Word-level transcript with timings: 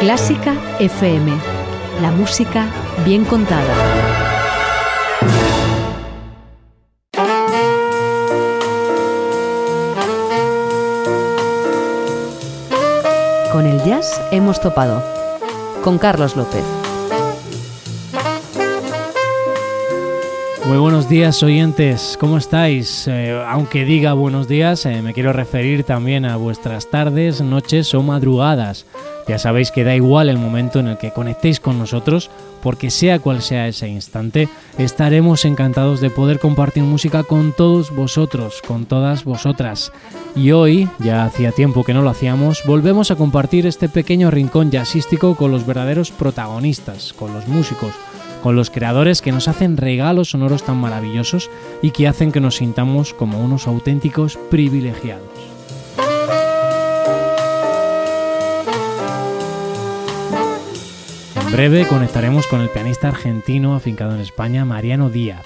Clásica 0.00 0.54
FM. 0.78 1.30
La 2.00 2.10
música 2.10 2.66
bien 3.04 3.26
contada. 3.26 3.74
Con 13.52 13.66
el 13.66 13.84
jazz 13.84 14.22
hemos 14.32 14.58
topado. 14.62 15.04
Con 15.84 15.98
Carlos 15.98 16.34
López. 16.34 16.64
Muy 20.64 20.78
buenos 20.78 21.10
días 21.10 21.42
oyentes, 21.42 22.16
¿cómo 22.18 22.38
estáis? 22.38 23.06
Eh, 23.06 23.38
aunque 23.48 23.84
diga 23.84 24.14
buenos 24.14 24.48
días, 24.48 24.86
eh, 24.86 25.02
me 25.02 25.12
quiero 25.12 25.34
referir 25.34 25.82
también 25.82 26.24
a 26.24 26.36
vuestras 26.36 26.88
tardes, 26.88 27.42
noches 27.42 27.92
o 27.92 28.02
madrugadas. 28.02 28.86
Ya 29.30 29.38
sabéis 29.38 29.70
que 29.70 29.84
da 29.84 29.94
igual 29.94 30.28
el 30.28 30.38
momento 30.38 30.80
en 30.80 30.88
el 30.88 30.98
que 30.98 31.12
conectéis 31.12 31.60
con 31.60 31.78
nosotros, 31.78 32.32
porque 32.64 32.90
sea 32.90 33.20
cual 33.20 33.42
sea 33.42 33.68
ese 33.68 33.86
instante, 33.86 34.48
estaremos 34.76 35.44
encantados 35.44 36.00
de 36.00 36.10
poder 36.10 36.40
compartir 36.40 36.82
música 36.82 37.22
con 37.22 37.52
todos 37.52 37.94
vosotros, 37.94 38.60
con 38.66 38.86
todas 38.86 39.22
vosotras. 39.22 39.92
Y 40.34 40.50
hoy, 40.50 40.88
ya 40.98 41.24
hacía 41.24 41.52
tiempo 41.52 41.84
que 41.84 41.94
no 41.94 42.02
lo 42.02 42.10
hacíamos, 42.10 42.64
volvemos 42.66 43.12
a 43.12 43.14
compartir 43.14 43.68
este 43.68 43.88
pequeño 43.88 44.32
rincón 44.32 44.72
jazzístico 44.72 45.36
con 45.36 45.52
los 45.52 45.64
verdaderos 45.64 46.10
protagonistas, 46.10 47.12
con 47.12 47.32
los 47.32 47.46
músicos 47.46 47.94
con 48.42 48.56
los 48.56 48.70
creadores 48.70 49.20
que 49.20 49.32
nos 49.32 49.48
hacen 49.48 49.76
regalos 49.76 50.30
sonoros 50.30 50.64
tan 50.64 50.78
maravillosos 50.78 51.50
y 51.82 51.90
que 51.90 52.08
hacen 52.08 52.32
que 52.32 52.40
nos 52.40 52.56
sintamos 52.56 53.12
como 53.12 53.38
unos 53.44 53.66
auténticos 53.68 54.38
privilegiados. 54.50 55.49
En 61.50 61.56
breve 61.56 61.84
conectaremos 61.84 62.46
con 62.46 62.60
el 62.60 62.68
pianista 62.68 63.08
argentino 63.08 63.74
afincado 63.74 64.14
en 64.14 64.20
España, 64.20 64.64
Mariano 64.64 65.10
Díaz. 65.10 65.44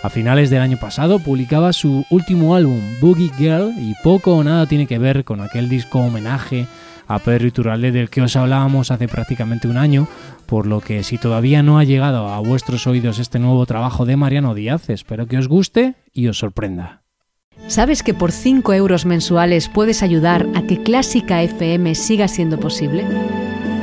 A 0.00 0.08
finales 0.08 0.48
del 0.48 0.60
año 0.62 0.78
pasado 0.78 1.18
publicaba 1.18 1.72
su 1.72 2.06
último 2.08 2.54
álbum, 2.54 2.80
Boogie 3.00 3.32
Girl, 3.36 3.72
y 3.76 3.94
poco 4.04 4.36
o 4.36 4.44
nada 4.44 4.66
tiene 4.66 4.86
que 4.86 5.00
ver 5.00 5.24
con 5.24 5.40
aquel 5.40 5.68
disco 5.68 5.98
homenaje 5.98 6.68
a 7.08 7.18
Pedro 7.18 7.48
Iturralde 7.48 7.90
del 7.90 8.10
que 8.10 8.22
os 8.22 8.36
hablábamos 8.36 8.92
hace 8.92 9.08
prácticamente 9.08 9.66
un 9.66 9.76
año, 9.76 10.06
por 10.46 10.68
lo 10.68 10.80
que 10.80 11.02
si 11.02 11.18
todavía 11.18 11.64
no 11.64 11.80
ha 11.80 11.84
llegado 11.84 12.28
a 12.28 12.38
vuestros 12.38 12.86
oídos 12.86 13.18
este 13.18 13.40
nuevo 13.40 13.66
trabajo 13.66 14.06
de 14.06 14.16
Mariano 14.16 14.54
Díaz, 14.54 14.88
espero 14.88 15.26
que 15.26 15.36
os 15.36 15.48
guste 15.48 15.96
y 16.12 16.28
os 16.28 16.38
sorprenda. 16.38 17.02
¿Sabes 17.66 18.04
que 18.04 18.14
por 18.14 18.30
5 18.30 18.72
euros 18.74 19.04
mensuales 19.04 19.68
puedes 19.68 20.04
ayudar 20.04 20.46
a 20.54 20.62
que 20.62 20.80
Clásica 20.80 21.42
FM 21.42 21.96
siga 21.96 22.28
siendo 22.28 22.60
posible? 22.60 23.04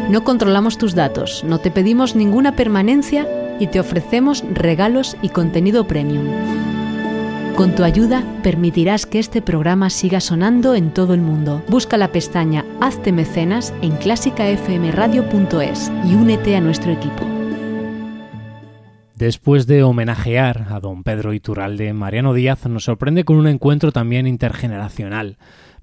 No 0.09 0.23
controlamos 0.23 0.77
tus 0.77 0.95
datos, 0.95 1.44
no 1.44 1.59
te 1.59 1.69
pedimos 1.69 2.16
ninguna 2.16 2.55
permanencia 2.55 3.27
y 3.59 3.67
te 3.67 3.81
ofrecemos 3.81 4.45
regalos 4.53 5.17
y 5.22 5.30
contenido 5.30 5.86
premium. 5.86 6.27
Con 7.58 7.75
tu 7.75 7.83
ayuda 7.83 8.23
permitirás 8.41 9.05
que 9.05 9.19
este 9.19 9.41
programa 9.41 9.89
siga 9.89 10.22
sonando 10.22 10.75
en 10.75 10.94
todo 10.94 11.14
el 11.14 11.19
mundo. 11.19 11.61
Busca 11.67 11.97
la 11.97 12.14
pestaña 12.14 12.64
Hazte 12.80 13.11
mecenas 13.11 13.73
en 13.81 13.97
clásicafmradio.es 13.97 15.91
y 16.05 16.16
únete 16.16 16.55
a 16.55 16.61
nuestro 16.61 16.94
equipo. 16.94 17.25
Después 19.16 19.67
de 19.67 19.83
homenajear 19.83 20.67
a 20.69 20.80
don 20.80 21.03
Pedro 21.03 21.33
Iturralde, 21.33 21.92
Mariano 21.92 22.33
Díaz 22.33 22.66
nos 22.67 22.86
sorprende 22.86 23.25
con 23.25 23.36
un 23.36 23.47
encuentro 23.47 23.92
también 23.92 24.25
intergeneracional 24.25 25.38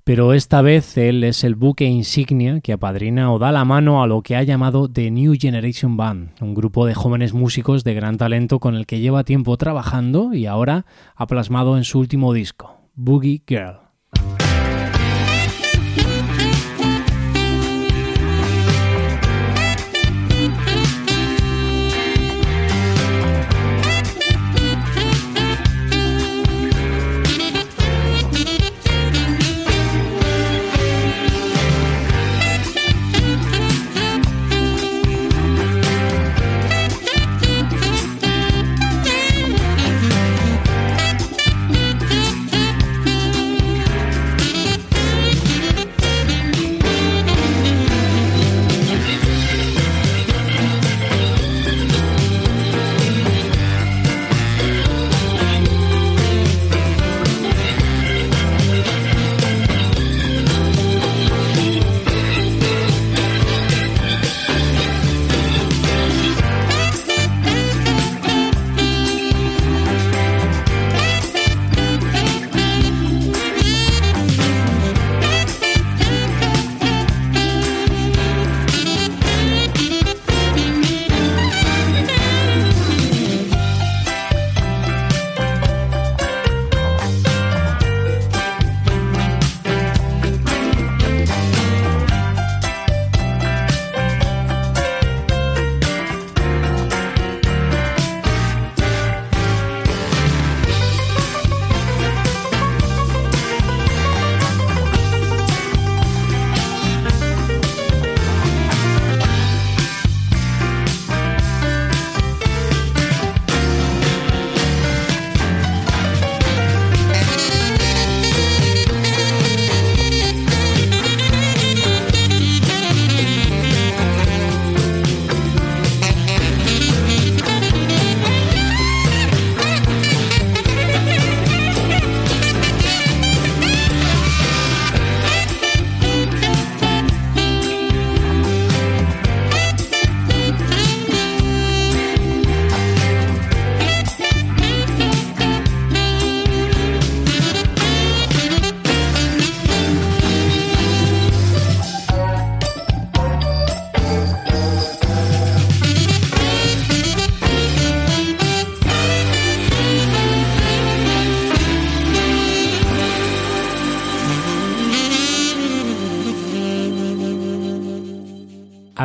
pero 0.05 0.34
esta 0.34 0.60
vez 0.60 0.98
él 0.98 1.24
es 1.24 1.44
el 1.44 1.55
buque 1.55 1.86
insignia 1.86 2.60
que 2.60 2.74
apadrina 2.74 3.33
o 3.33 3.38
da 3.38 3.52
la 3.52 3.64
mano 3.64 4.02
a 4.02 4.06
lo 4.06 4.20
que 4.20 4.36
ha 4.36 4.42
llamado 4.42 4.86
The 4.91 5.10
New 5.10 5.34
Generation 5.41 5.97
Band, 5.97 6.33
un 6.42 6.55
grupo 6.55 6.84
de 6.84 6.94
jóvenes 6.94 7.33
músicos 7.33 7.84
de 7.84 7.94
gran 7.94 8.19
talento 8.19 8.60
con 8.60 8.75
el 8.75 8.87
que 8.87 9.00
lleva 9.00 9.25
tiempo 9.25 9.56
trabajando 9.56 10.34
y 10.34 10.44
ahora 10.44 10.84
ha 11.16 11.26
plasmado 11.26 11.78
en 11.78 11.84
su 11.84 11.98
último 11.98 12.34
disco, 12.34 12.76
Boogie 12.94 13.43
Girl. 13.47 13.84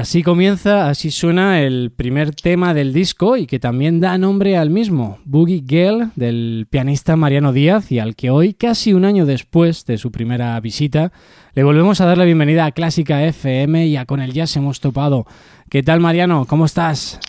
Así 0.09 0.23
comienza, 0.23 0.89
así 0.89 1.11
suena 1.11 1.61
el 1.61 1.91
primer 1.95 2.33
tema 2.33 2.73
del 2.73 2.93
disco 2.93 3.37
y 3.37 3.45
que 3.45 3.59
también 3.59 3.99
da 3.99 4.17
nombre 4.17 4.57
al 4.57 4.71
mismo, 4.71 5.19
Boogie 5.23 5.63
Girl, 5.63 6.09
del 6.15 6.65
pianista 6.67 7.15
Mariano 7.15 7.53
Díaz 7.53 7.91
y 7.91 7.99
al 7.99 8.15
que 8.15 8.31
hoy, 8.31 8.55
casi 8.55 8.93
un 8.93 9.05
año 9.05 9.27
después 9.27 9.85
de 9.85 9.99
su 9.99 10.11
primera 10.11 10.59
visita, 10.61 11.11
le 11.53 11.63
volvemos 11.63 12.01
a 12.01 12.07
dar 12.07 12.17
la 12.17 12.25
bienvenida 12.25 12.65
a 12.65 12.71
Clásica 12.71 13.23
FM 13.23 13.85
y 13.85 13.97
a 13.97 14.07
Con 14.07 14.19
el 14.19 14.33
Jazz 14.33 14.55
hemos 14.55 14.79
topado. 14.79 15.27
¿Qué 15.69 15.83
tal 15.83 15.99
Mariano? 15.99 16.47
¿Cómo 16.49 16.65
estás? 16.65 17.19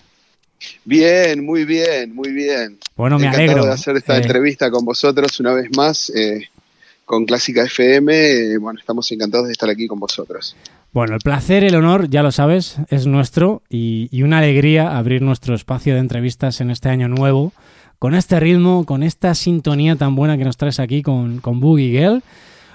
Bien, 0.86 1.44
muy 1.44 1.66
bien, 1.66 2.14
muy 2.14 2.32
bien. 2.32 2.78
Bueno, 2.96 3.18
me 3.18 3.26
Encantado 3.26 3.50
alegro. 3.50 3.66
de 3.66 3.72
hacer 3.72 3.96
esta 3.98 4.16
eh, 4.16 4.22
entrevista 4.22 4.70
con 4.70 4.86
vosotros 4.86 5.38
una 5.38 5.52
vez 5.52 5.68
más 5.76 6.10
eh, 6.16 6.48
con 7.10 7.24
Clásica 7.24 7.64
FM. 7.64 8.12
Eh, 8.14 8.58
bueno, 8.58 8.78
estamos 8.78 9.10
encantados 9.10 9.48
de 9.48 9.52
estar 9.52 9.68
aquí 9.68 9.88
con 9.88 9.98
vosotros. 9.98 10.54
Bueno, 10.92 11.16
el 11.16 11.20
placer, 11.20 11.64
el 11.64 11.74
honor, 11.74 12.08
ya 12.08 12.22
lo 12.22 12.30
sabes, 12.30 12.76
es 12.88 13.08
nuestro 13.08 13.62
y, 13.68 14.22
una 14.22 14.38
alegría 14.38 14.96
abrir 14.96 15.20
nuestro 15.20 15.56
espacio 15.56 15.94
de 15.94 15.98
entrevistas 15.98 16.60
en 16.60 16.70
este 16.70 16.88
año 16.88 17.08
nuevo, 17.08 17.52
con 17.98 18.14
este 18.14 18.38
ritmo, 18.38 18.86
con 18.86 19.02
esta 19.02 19.34
sintonía 19.34 19.96
tan 19.96 20.14
buena 20.14 20.38
que 20.38 20.44
nos 20.44 20.56
traes 20.56 20.78
aquí 20.78 21.02
con, 21.02 21.40
con 21.40 21.58
Boogie 21.58 21.90
Girl. 21.90 22.22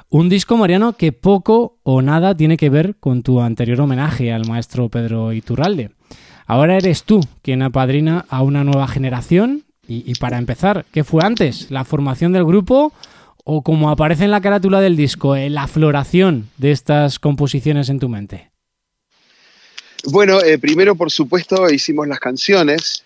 Un 0.10 0.28
disco, 0.28 0.58
Mariano, 0.58 0.98
que 0.98 1.14
poco 1.14 1.78
o 1.84 2.02
nada 2.02 2.36
tiene 2.36 2.58
que 2.58 2.70
ver 2.70 2.98
con 2.98 3.24
tu 3.24 3.40
anterior 3.40 3.80
homenaje 3.80 4.34
al 4.34 4.46
maestro 4.46 4.90
Pedro 4.90 5.32
Iturralde. 5.32 5.92
Ahora 6.46 6.76
eres 6.76 7.06
tú 7.06 7.22
quien 7.42 7.62
apadrina 7.62 8.26
a 8.28 8.42
una 8.42 8.66
nueva 8.66 8.90
generación 8.90 9.64
y, 9.88 10.04
y 10.06 10.16
para 10.16 10.38
empezar, 10.40 10.86
¿qué 10.92 11.06
fue 11.06 11.24
antes? 11.24 11.72
¿La 11.72 11.86
formación 11.86 12.34
del 12.34 12.44
grupo 12.44 12.92
o 13.46 13.62
como 13.62 13.92
aparece 13.92 14.26
en 14.26 14.32
la 14.32 14.42
carátula 14.42 14.82
del 14.82 14.98
disco, 14.98 15.36
eh, 15.36 15.50
la 15.50 15.68
floración 15.68 16.50
de 16.58 16.72
estas 16.72 17.20
composiciones 17.20 17.90
en 17.90 18.00
tu 18.00 18.10
mente? 18.10 18.50
Bueno, 20.06 20.42
eh, 20.42 20.58
primero 20.58 20.96
por 20.96 21.12
supuesto 21.12 21.70
hicimos 21.70 22.08
las 22.08 22.20
canciones 22.20 23.04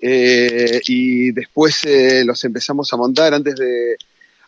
eh, 0.00 0.80
y 0.86 1.32
después 1.32 1.86
los 2.24 2.44
empezamos 2.44 2.92
a 2.92 2.96
montar. 2.98 3.32
Antes 3.32 3.56
de, 3.56 3.96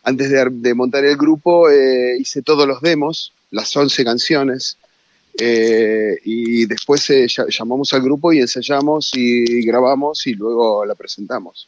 antes 0.03 0.29
de, 0.29 0.73
montar 0.75 1.03
el 1.05 1.17
grupo 1.17 1.67
hice 1.71 2.43
todos 2.43 2.67
los 2.67 2.79
demos, 2.81 3.33
las 3.49 3.75
11 3.75 4.03
canciones. 4.03 4.77
y 5.39 6.65
después 6.65 7.07
llamamos 7.49 7.93
al 7.93 8.01
grupo 8.01 8.31
y 8.31 8.39
ensayamos 8.39 9.11
y 9.15 9.65
grabamos 9.65 10.27
y 10.27 10.35
luego 10.35 10.85
la 10.85 10.93
presentamos. 10.93 11.67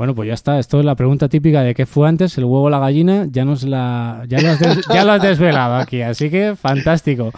Bueno, 0.00 0.14
pues 0.14 0.28
ya 0.28 0.32
está. 0.32 0.58
Esto 0.58 0.78
es 0.78 0.86
la 0.86 0.94
pregunta 0.94 1.28
típica 1.28 1.62
de 1.62 1.74
qué 1.74 1.84
fue 1.84 2.08
antes, 2.08 2.38
el 2.38 2.44
huevo 2.44 2.62
o 2.62 2.70
la 2.70 2.78
gallina. 2.78 3.26
Ya 3.30 3.44
nos 3.44 3.64
la, 3.64 4.24
ya 4.28 4.40
lo, 4.40 4.48
has 4.48 4.58
ya 4.94 5.04
lo 5.04 5.12
has 5.12 5.20
desvelado 5.20 5.74
aquí, 5.76 6.00
así 6.00 6.30
que 6.30 6.56
fantástico. 6.56 7.32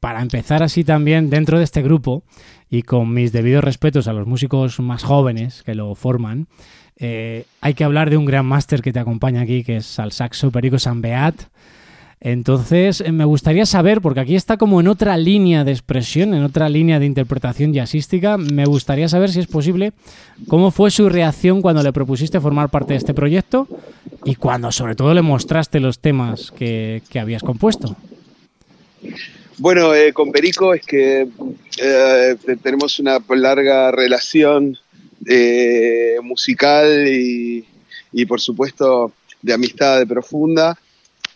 Para 0.00 0.20
empezar 0.20 0.64
así 0.64 0.82
también 0.82 1.30
dentro 1.30 1.58
de 1.58 1.62
este 1.62 1.80
grupo 1.80 2.24
y 2.68 2.82
con 2.82 3.14
mis 3.14 3.30
debidos 3.30 3.62
respetos 3.62 4.08
a 4.08 4.12
los 4.14 4.26
músicos 4.26 4.80
más 4.80 5.04
jóvenes 5.04 5.62
que 5.62 5.76
lo 5.76 5.94
forman, 5.94 6.48
eh, 6.96 7.44
hay 7.60 7.74
que 7.74 7.84
hablar 7.84 8.10
de 8.10 8.16
un 8.16 8.24
gran 8.24 8.46
máster 8.46 8.82
que 8.82 8.92
te 8.92 8.98
acompaña 8.98 9.42
aquí, 9.42 9.62
que 9.62 9.76
es 9.76 10.00
al 10.00 10.10
saxo 10.10 10.50
Perico 10.50 10.80
Sanbeat. 10.80 11.36
Entonces, 12.20 13.00
eh, 13.00 13.12
me 13.12 13.24
gustaría 13.24 13.64
saber, 13.64 14.00
porque 14.00 14.20
aquí 14.20 14.34
está 14.34 14.56
como 14.56 14.80
en 14.80 14.88
otra 14.88 15.16
línea 15.16 15.62
de 15.62 15.70
expresión, 15.70 16.34
en 16.34 16.42
otra 16.42 16.68
línea 16.68 16.98
de 16.98 17.06
interpretación 17.06 17.72
jazzística, 17.72 18.36
me 18.36 18.64
gustaría 18.64 19.08
saber 19.08 19.30
si 19.30 19.38
es 19.38 19.46
posible 19.46 19.92
cómo 20.48 20.72
fue 20.72 20.90
su 20.90 21.08
reacción 21.08 21.62
cuando 21.62 21.82
le 21.82 21.92
propusiste 21.92 22.40
formar 22.40 22.70
parte 22.70 22.94
de 22.94 22.98
este 22.98 23.14
proyecto 23.14 23.68
y 24.24 24.34
cuando 24.34 24.72
sobre 24.72 24.96
todo 24.96 25.14
le 25.14 25.22
mostraste 25.22 25.78
los 25.78 26.00
temas 26.00 26.50
que, 26.50 27.02
habías 27.14 27.42
compuesto. 27.42 27.96
Bueno, 29.58 29.94
eh, 29.94 30.12
con 30.12 30.32
Perico 30.32 30.74
es 30.74 30.84
que 30.84 31.28
eh, 31.80 32.36
tenemos 32.62 32.98
una 32.98 33.18
larga 33.28 33.92
relación 33.92 34.76
musical 36.22 37.06
y, 37.06 37.64
y 38.12 38.26
por 38.26 38.40
supuesto 38.40 39.12
de 39.42 39.52
amistad 39.52 40.06
profunda 40.06 40.78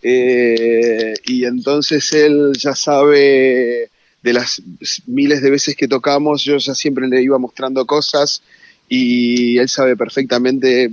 eh, 0.03 1.15
y 1.25 1.45
entonces 1.45 2.13
él 2.13 2.53
ya 2.59 2.75
sabe 2.75 3.91
de 4.23 4.33
las 4.33 4.63
miles 5.07 5.43
de 5.43 5.51
veces 5.51 5.77
que 5.77 5.89
tocamos, 5.89 6.45
yo 6.45 6.57
ya 6.59 6.75
siempre 6.75 7.09
le 7.09 7.23
iba 7.23 7.39
mostrando 7.39 7.87
cosas 7.87 8.43
y 8.89 9.59
él 9.59 9.69
sabe 9.69 9.97
perfectamente 9.97 10.91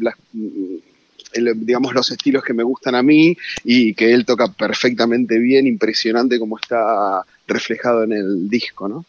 digamos 1.56 1.94
los 1.94 2.12
estilos 2.12 2.44
que 2.44 2.54
me 2.54 2.64
gustan 2.64 2.96
a 2.96 3.04
mí 3.04 3.38
y 3.64 3.94
que 3.94 4.14
él 4.14 4.26
toca 4.26 4.48
perfectamente 4.48 5.38
bien, 5.38 5.68
impresionante 5.68 6.40
como 6.40 6.58
está 6.58 7.24
reflejado 7.48 8.04
en 8.04 8.14
el 8.14 8.50
disco, 8.50 8.88
¿no? 8.88 9.06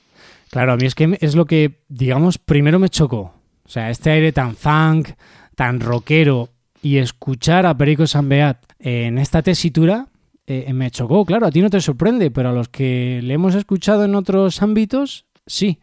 Claro, 0.51 0.73
a 0.73 0.77
mí 0.77 0.85
es 0.87 0.95
que 0.95 1.17
es 1.21 1.35
lo 1.37 1.47
que, 1.47 1.77
digamos, 1.89 2.39
primero 2.39 2.79
me 2.79 2.89
chocó. 2.89 3.33
O 3.65 3.69
sea, 3.69 3.91
este 3.91 4.11
aire 4.11 4.33
tan 4.33 4.57
funk, 4.57 5.11
tan 5.55 5.79
rockero, 5.79 6.49
y 6.83 6.99
escuchar 6.99 7.67
a 7.67 7.77
Perico 7.77 8.07
Sambeat 8.07 8.59
en 8.79 9.19
esta 9.19 9.43
tesitura 9.43 10.09
eh, 10.47 10.73
me 10.73 10.91
chocó. 10.91 11.25
Claro, 11.25 11.47
a 11.47 11.51
ti 11.51 11.61
no 11.61 11.71
te 11.71 11.81
sorprende, 11.81 12.31
pero 12.31 12.49
a 12.49 12.53
los 12.53 12.69
que 12.69 13.21
le 13.23 13.35
hemos 13.35 13.55
escuchado 13.55 14.05
en 14.05 14.15
otros 14.15 14.63
ámbitos, 14.63 15.25
sí. 15.47 15.79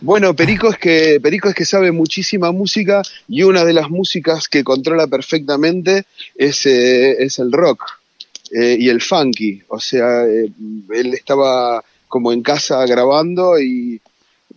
Bueno, 0.00 0.34
Perico 0.34 0.70
es 0.70 0.78
que 0.78 1.18
Perico 1.20 1.48
es 1.48 1.54
que 1.54 1.64
sabe 1.64 1.90
muchísima 1.90 2.52
música 2.52 3.02
y 3.26 3.42
una 3.42 3.64
de 3.64 3.72
las 3.72 3.90
músicas 3.90 4.48
que 4.48 4.62
controla 4.62 5.08
perfectamente 5.08 6.04
es, 6.36 6.64
eh, 6.66 7.22
es 7.22 7.38
el 7.40 7.50
rock 7.50 7.84
eh, 8.52 8.76
y 8.78 8.88
el 8.88 9.02
funky. 9.02 9.62
O 9.68 9.80
sea, 9.80 10.22
él 10.24 11.14
estaba 11.14 11.82
como 12.06 12.32
en 12.32 12.42
casa 12.42 12.86
grabando 12.86 13.58
y 13.58 14.00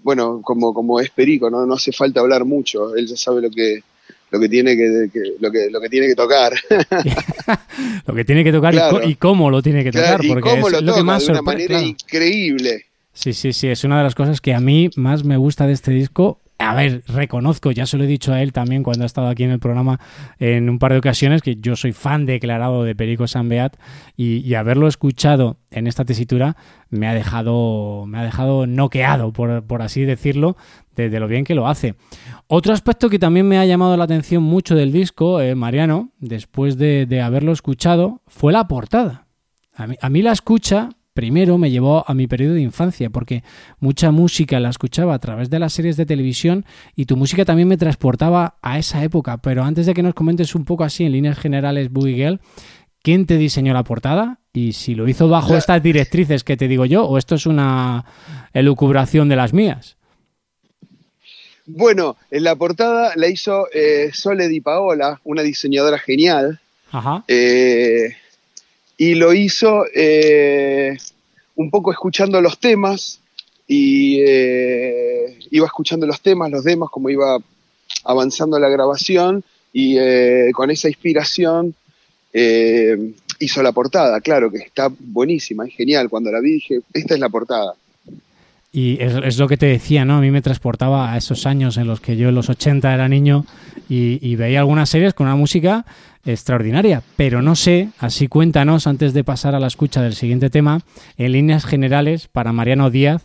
bueno, 0.04 0.42
como, 0.44 0.74
como 0.74 1.00
es 1.00 1.10
Perico, 1.10 1.50
¿no? 1.50 1.66
no 1.66 1.74
hace 1.74 1.92
falta 1.92 2.22
hablar 2.22 2.45
mucho, 2.45 2.95
él 2.95 3.07
ya 3.07 3.18
sabe 3.18 3.42
lo 3.42 3.51
que, 3.51 3.83
lo 4.31 4.39
que 4.39 4.50
tiene 4.50 4.75
que, 4.78 5.12
lo 5.39 5.51
que 5.51 5.69
lo 5.69 5.81
que 5.81 5.89
tiene 5.89 6.07
que 6.07 6.16
tocar. 6.16 6.54
Lo 8.06 8.13
que 8.13 8.25
tiene 8.25 8.44
que 8.44 8.51
tocar 8.51 8.74
y, 9.04 9.16
cómo 9.16 9.50
lo 9.50 9.62
tiene 9.62 9.83
que 9.83 9.92
tocar 9.92 10.19
porque 10.28 10.42
cómo 10.42 10.68
es 10.68 10.81
lo, 10.81 10.94
que 10.94 11.04
más 11.04 11.25
de 11.25 11.31
una 11.31 11.42
manera 11.42 11.81
increíble. 11.81 12.86
Sí 13.13 13.33
sí 13.33 13.54
sí 13.54 13.68
es 13.68 13.83
una 13.83 13.98
de 13.98 14.04
las 14.04 14.16
cosas 14.16 14.42
que 14.42 14.54
a 14.54 14.60
mí 14.60 14.89
más 14.95 15.24
me 15.24 15.38
gusta 15.38 15.68
de 15.68 15.74
este 15.74 15.92
disco 15.92 16.39
a 16.62 16.74
ver, 16.74 17.04
reconozco, 17.08 17.72
ya 17.72 17.86
se 17.86 17.98
lo 17.98 18.04
he 18.04 18.08
dicho 18.08 18.34
a 18.34 18.42
él 18.42 18.54
también 18.54 18.84
cuando 18.84 19.04
ha 19.04 19.06
estado 19.06 19.28
aquí 19.28 19.44
en 19.44 19.52
el 19.52 19.60
programa 19.60 20.00
en 20.40 20.69
un 20.69 20.80
par 20.80 20.92
de 20.94 21.00
ocasiones, 21.00 21.42
que 21.42 21.56
yo 21.56 21.75
soy 21.75 21.92
fan 21.92 22.25
declarado 22.25 22.84
de 22.84 22.96
Perico 22.96 23.28
Sanbeat 23.28 23.78
y, 24.16 24.38
y 24.38 24.56
haberlo 24.56 24.88
escuchado 24.88 25.58
en 25.72 25.88
esta 25.88 26.06
tesitura 26.06 26.56
me 26.92 27.08
ha 27.08 27.13
dejado, 27.13 28.06
me 28.06 28.19
ha 28.19 28.24
dejado 28.24 28.68
noqueado, 28.68 29.31
por, 29.31 29.63
por 29.63 29.81
así 29.81 30.04
decirlo, 30.04 30.58
de, 30.96 31.19
lo 31.19 31.28
bien 31.28 31.46
que 31.46 31.56
lo 31.56 31.68
hace. 31.68 31.96
Otro 32.48 32.74
aspecto 32.74 33.10
que 33.10 33.18
también 33.18 33.48
me 33.48 33.57
ha 33.57 33.66
llamado 33.66 33.98
la 33.98 34.04
atención 34.04 34.44
mucho 34.44 34.75
del 34.75 34.92
disco, 34.92 35.42
eh, 35.42 35.56
Mariano, 35.56 36.12
después 36.19 36.78
de, 36.78 37.22
haberlo 37.24 37.54
escuchado, 37.54 38.22
fue 38.28 38.54
la 38.54 38.68
portada. 38.68 39.28
A 39.74 40.10
mí 40.10 40.22
la 40.22 40.34
escucha 40.34 40.90
primero 41.21 41.59
me 41.59 41.69
llevó 41.69 42.03
a 42.07 42.15
mi 42.15 42.25
periodo 42.25 42.56
de 42.56 42.61
infancia, 42.61 43.11
porque 43.11 43.44
mucha 43.80 44.09
música 44.09 44.59
la 44.59 44.69
escuchaba 44.69 45.13
a 45.13 45.19
través 45.19 45.51
de 45.51 45.59
las 45.59 45.71
series 45.71 45.95
de 45.95 46.07
televisión 46.07 46.66
y 46.95 47.06
tu 47.06 47.16
música 47.16 47.45
también 47.45 47.68
me 47.68 47.78
transportaba 47.78 48.56
a 48.63 48.80
esa 48.80 49.04
época. 49.04 49.37
Pero 49.37 49.63
antes 49.63 49.85
de 49.85 49.94
que 49.94 50.01
nos 50.01 50.16
comentes 50.16 50.56
un 50.56 50.66
poco 50.66 50.83
así 50.83 51.04
en 51.04 51.11
líneas 51.11 51.37
generales, 51.37 51.92
Boogie 51.92 52.16
Girl, 52.16 52.40
¿quién 53.04 53.28
te 53.28 53.37
diseñó 53.37 53.71
la 53.71 53.83
portada? 53.83 54.40
Y 54.51 54.73
si 54.73 54.95
lo 54.95 55.07
hizo 55.07 55.30
bajo 55.30 55.56
estas 55.56 55.83
directrices 55.83 56.44
que 56.44 56.57
te 56.57 56.68
digo 56.68 56.85
yo, 56.85 57.06
o 57.06 57.19
esto 57.19 57.35
es 57.35 57.45
una 57.45 58.04
elucubración 58.51 59.30
de 59.30 59.35
las 59.35 59.54
mías. 59.54 59.97
Bueno, 61.68 62.18
en 62.31 62.45
la 62.45 62.56
portada 62.56 63.13
la 63.16 63.28
hizo 63.28 63.68
eh, 63.71 64.09
Sole 64.11 64.47
Di 64.47 64.59
Paola, 64.59 65.21
una 65.23 65.44
diseñadora 65.44 65.99
genial. 65.99 66.59
Ajá. 66.92 67.23
Eh, 67.28 68.16
y 69.02 69.16
lo 69.16 69.34
hizo 69.34 69.86
eh, 69.96 70.96
un 71.56 71.72
poco 71.72 71.92
escuchando 71.92 72.40
los 72.40 72.60
temas 72.60 73.20
y 73.68 74.20
eh, 74.22 75.40
iba 75.50 75.66
escuchando 75.66 76.06
los 76.06 76.22
temas, 76.22 76.52
los 76.52 76.64
demos, 76.64 76.92
como 76.92 77.10
iba 77.10 77.40
avanzando 78.04 78.60
la 78.60 78.70
grabación 78.70 79.44
y 79.74 79.98
eh, 79.98 80.52
con 80.54 80.70
esa 80.70 80.88
inspiración 80.88 81.74
hizo 82.31 83.64
la 83.64 83.72
portada, 83.72 84.22
claro 84.22 84.52
que 84.52 84.60
está 84.60 84.92
buenísima, 85.00 85.66
es 85.66 85.74
genial, 85.74 86.08
cuando 86.08 86.31
la 86.31 86.40
vi 86.40 86.52
dije, 86.52 86.81
esta 86.94 87.16
es 87.16 87.20
la 87.20 87.30
portada. 87.30 87.74
Y 88.74 89.02
es, 89.02 89.38
lo 89.38 89.50
que 89.50 89.58
te 89.58 89.66
decía, 89.66 90.06
¿no? 90.06 90.18
A 90.18 90.22
mí 90.22 90.31
me 90.31 90.42
transportaba 90.42 91.12
a 91.12 91.18
esos 91.18 91.46
años 91.46 91.76
en 91.76 91.88
los 91.88 92.00
que 92.00 92.16
yo 92.16 92.30
en 92.30 92.36
los 92.36 92.50
80 92.50 92.94
era 92.94 93.10
niño 93.10 93.46
y, 93.90 94.36
veía 94.36 94.60
algunas 94.60 94.90
series 94.90 95.14
con 95.14 95.28
una 95.28 95.36
música 95.36 95.86
extraordinaria. 96.25 97.04
Pero 97.16 97.42
no 97.42 97.56
sé, 97.56 97.90
así 97.99 98.28
cuéntanos, 98.28 98.87
antes 98.87 99.13
de 99.13 99.23
pasar 99.23 99.56
a 99.56 99.59
la 99.59 99.68
escucha 99.68 100.01
del 100.01 100.16
siguiente 100.16 100.49
tema, 100.49 100.81
en 101.18 101.31
líneas 101.31 101.66
generales 101.66 102.28
para 102.28 102.54
Mariano 102.54 102.90
Díaz, 102.90 103.23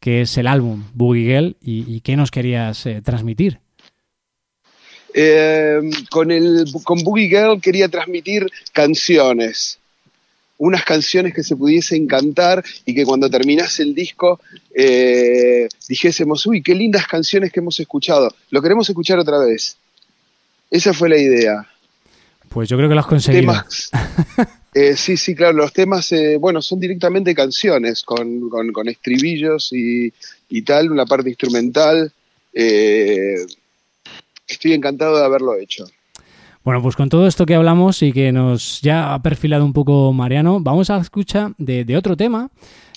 que 0.00 0.20
es 0.20 0.36
el 0.36 0.46
álbum 0.46 0.84
Boogie 0.94 1.24
Girl, 1.24 1.56
y, 1.60 2.00
qué 2.00 2.16
nos 2.16 2.30
querías 2.30 2.84
eh, 2.86 3.00
transmitir. 3.02 3.60
Eh, 5.14 5.80
con, 6.10 6.30
el, 6.30 6.66
con 6.82 7.02
Boogie 7.04 7.28
Girl 7.28 7.60
quería 7.60 7.88
transmitir 7.88 8.46
canciones, 8.72 9.78
unas 10.58 10.84
canciones 10.84 11.32
que 11.32 11.42
se 11.42 11.56
pudiesen 11.56 12.06
cantar 12.06 12.64
y 12.84 12.94
que 12.94 13.04
cuando 13.04 13.30
terminase 13.30 13.82
el 13.82 13.94
disco 13.94 14.40
eh, 14.74 15.68
dijésemos, 15.88 16.46
uy, 16.46 16.62
qué 16.62 16.74
lindas 16.74 17.06
canciones 17.06 17.52
que 17.52 17.60
hemos 17.60 17.78
escuchado, 17.80 18.34
lo 18.50 18.60
queremos 18.60 18.88
escuchar 18.88 19.18
otra 19.18 19.38
vez. 19.38 19.76
Esa 20.70 20.92
fue 20.92 21.08
la 21.08 21.18
idea. 21.18 21.68
Pues 22.54 22.68
yo 22.68 22.76
creo 22.76 22.88
que 22.88 22.94
lo 22.94 23.00
has 23.00 23.06
conseguido. 23.06 23.52
Eh, 24.76 24.96
sí, 24.96 25.16
sí, 25.16 25.36
claro, 25.36 25.52
los 25.52 25.72
temas, 25.72 26.10
eh, 26.10 26.36
bueno, 26.36 26.60
son 26.60 26.80
directamente 26.80 27.32
canciones 27.32 28.02
con, 28.02 28.50
con, 28.50 28.88
estribillos 28.88 29.72
y, 29.72 30.12
y, 30.48 30.62
tal, 30.62 30.90
una 30.90 31.06
parte 31.06 31.28
instrumental. 31.28 32.10
estoy 32.52 33.46
encantado 34.72 35.16
de 35.16 35.24
haberlo 35.24 35.54
hecho. 35.54 35.84
Bueno, 36.64 36.82
pues 36.82 36.96
con 36.96 37.08
todo 37.08 37.28
esto 37.28 37.46
que 37.46 37.54
hablamos 37.54 38.02
y 38.02 38.12
que 38.12 38.32
nos 38.32 38.80
ya 38.80 39.14
ha 39.14 39.22
perfilado 39.22 39.64
un 39.64 39.72
poco 39.72 40.12
Mariano, 40.12 40.58
vamos 40.58 40.90
a 40.90 40.96
escuchar 40.96 41.52
de, 41.56 41.84
de 41.84 41.96
otro 41.96 42.16
tema 42.16 42.50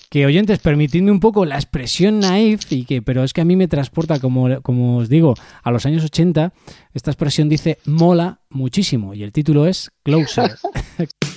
que 0.10 0.26
oyentes, 0.26 0.60
permitidme 0.60 1.12
un 1.12 1.20
poco 1.20 1.46
la 1.46 1.56
expresión 1.56 2.20
naif, 2.20 2.72
y 2.72 2.86
que, 2.86 3.02
pero 3.02 3.24
es 3.24 3.34
que 3.34 3.42
a 3.42 3.46
mí 3.46 3.56
me 3.56 3.68
transporta, 3.68 4.20
como, 4.20 4.62
como 4.62 4.98
os 4.98 5.10
digo, 5.10 5.36
a 5.64 5.72
los 5.72 5.86
años 5.86 6.04
80. 6.04 6.54
Esta 6.94 7.12
expresión 7.12 7.50
dice 7.50 7.78
mola 7.86 8.42
muchísimo 8.50 9.14
y 9.14 9.24
el 9.24 9.32
título 9.32 9.68
es 9.68 9.92
Closer. 10.04 10.58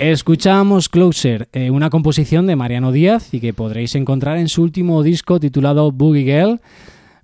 Escuchamos 0.00 0.88
Closer, 0.88 1.50
eh, 1.52 1.68
una 1.68 1.90
composición 1.90 2.46
de 2.46 2.56
Mariano 2.56 2.90
Díaz 2.90 3.34
y 3.34 3.40
que 3.40 3.52
podréis 3.52 3.94
encontrar 3.94 4.38
en 4.38 4.48
su 4.48 4.62
último 4.62 5.02
disco 5.02 5.38
titulado 5.38 5.92
Boogie 5.92 6.24
Girl. 6.24 6.58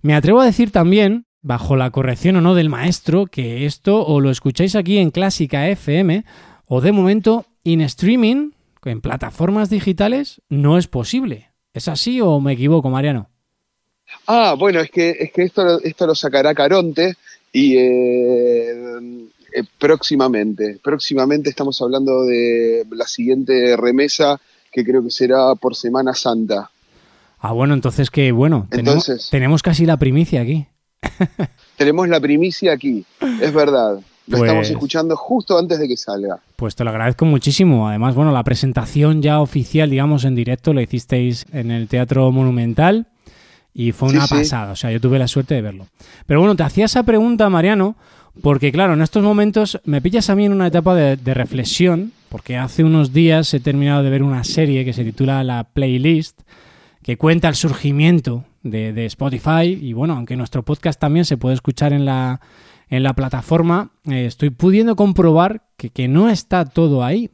Me 0.02 0.14
atrevo 0.14 0.42
a 0.42 0.44
decir 0.44 0.70
también, 0.72 1.24
bajo 1.40 1.74
la 1.74 1.90
corrección 1.90 2.36
o 2.36 2.42
no 2.42 2.54
del 2.54 2.68
maestro, 2.68 3.24
que 3.24 3.64
esto 3.64 4.04
o 4.04 4.20
lo 4.20 4.30
escucháis 4.30 4.76
aquí 4.76 4.98
en 4.98 5.10
Clásica 5.10 5.66
FM 5.70 6.26
o 6.66 6.82
de 6.82 6.92
momento 6.92 7.46
en 7.64 7.80
streaming, 7.80 8.50
en 8.84 9.00
plataformas 9.00 9.70
digitales, 9.70 10.42
no 10.50 10.76
es 10.76 10.86
posible. 10.86 11.52
¿Es 11.72 11.88
así 11.88 12.20
o 12.20 12.40
me 12.40 12.52
equivoco, 12.52 12.90
Mariano? 12.90 13.30
Ah, 14.26 14.54
bueno, 14.56 14.80
es 14.80 14.90
que, 14.90 15.16
es 15.18 15.32
que 15.32 15.44
esto, 15.44 15.80
esto 15.80 16.06
lo 16.06 16.14
sacará 16.14 16.54
Caronte 16.54 17.14
y 17.54 17.78
eh, 17.78 18.74
eh, 19.56 19.64
próximamente. 19.78 20.78
Próximamente 20.82 21.48
estamos 21.48 21.80
hablando 21.80 22.24
de 22.24 22.86
la 22.90 23.06
siguiente 23.06 23.74
remesa 23.76 24.38
que 24.70 24.84
creo 24.84 25.02
que 25.02 25.10
será 25.10 25.54
por 25.54 25.74
Semana 25.74 26.12
Santa. 26.12 26.70
Ah, 27.38 27.52
bueno, 27.52 27.72
entonces 27.72 28.10
que 28.10 28.32
bueno, 28.32 28.66
tenemos, 28.70 29.30
tenemos 29.30 29.62
casi 29.62 29.86
la 29.86 29.96
primicia 29.96 30.42
aquí. 30.42 30.66
tenemos 31.78 32.06
la 32.08 32.20
primicia 32.20 32.74
aquí, 32.74 33.06
es 33.40 33.54
verdad. 33.54 33.98
Lo 34.26 34.38
estamos 34.38 34.66
pues 34.66 34.70
escuchando 34.70 35.16
justo 35.16 35.58
antes 35.58 35.78
de 35.78 35.88
que 35.88 35.96
salga. 35.96 36.38
Pues 36.56 36.74
te 36.74 36.84
lo 36.84 36.90
agradezco 36.90 37.24
muchísimo. 37.24 37.88
Además, 37.88 38.14
bueno, 38.14 38.32
la 38.32 38.44
presentación 38.44 39.22
ya 39.22 39.40
oficial, 39.40 39.88
digamos, 39.88 40.24
en 40.24 40.34
directo, 40.34 40.74
la 40.74 40.82
hicisteis 40.82 41.46
en 41.52 41.70
el 41.70 41.88
Teatro 41.88 42.30
Monumental 42.30 43.06
y 43.72 43.92
fue 43.92 44.08
una 44.08 44.26
pasada. 44.26 44.72
O 44.72 44.76
sea, 44.76 44.90
yo 44.90 45.00
tuve 45.00 45.18
la 45.18 45.28
suerte 45.28 45.54
de 45.54 45.62
verlo. 45.62 45.86
Pero 46.26 46.40
bueno, 46.40 46.56
te 46.56 46.64
hacía 46.64 46.86
esa 46.86 47.04
pregunta, 47.04 47.48
Mariano, 47.48 47.94
porque 48.42 48.72
claro, 48.72 48.94
en 48.94 49.02
estos 49.02 49.22
momentos 49.22 49.80
me 49.84 50.00
pillas 50.00 50.30
a 50.30 50.36
mí 50.36 50.44
en 50.44 50.52
una 50.52 50.66
etapa 50.66 50.94
de, 50.94 51.34
reflexión, 51.34 52.12
porque 52.28 52.56
hace 52.56 52.84
unos 52.84 53.12
días 53.12 53.52
he 53.54 53.60
terminado 53.60 54.02
de 54.02 54.10
ver 54.10 54.22
una 54.22 54.44
serie 54.44 54.84
que 54.84 54.92
se 54.92 55.04
titula 55.04 55.42
La 55.44 55.64
Playlist, 55.64 56.42
que 57.02 57.16
cuenta 57.16 57.48
el 57.48 57.54
surgimiento 57.54 58.44
de, 58.62 59.06
Spotify 59.06 59.78
y 59.80 59.92
bueno, 59.92 60.14
aunque 60.14 60.36
nuestro 60.36 60.64
podcast 60.64 61.00
también 61.00 61.24
se 61.24 61.36
puede 61.36 61.54
escuchar 61.54 61.92
en 61.92 62.04
la, 62.04 62.40
en 62.88 63.02
la 63.02 63.14
plataforma, 63.14 63.92
eh, 64.04 64.26
estoy 64.26 64.50
pudiendo 64.50 64.96
comprobar 64.96 65.62
que, 65.76 65.90
que, 65.90 66.08
no 66.08 66.28
está 66.28 66.64
todo 66.64 67.04
ahí. 67.04 67.30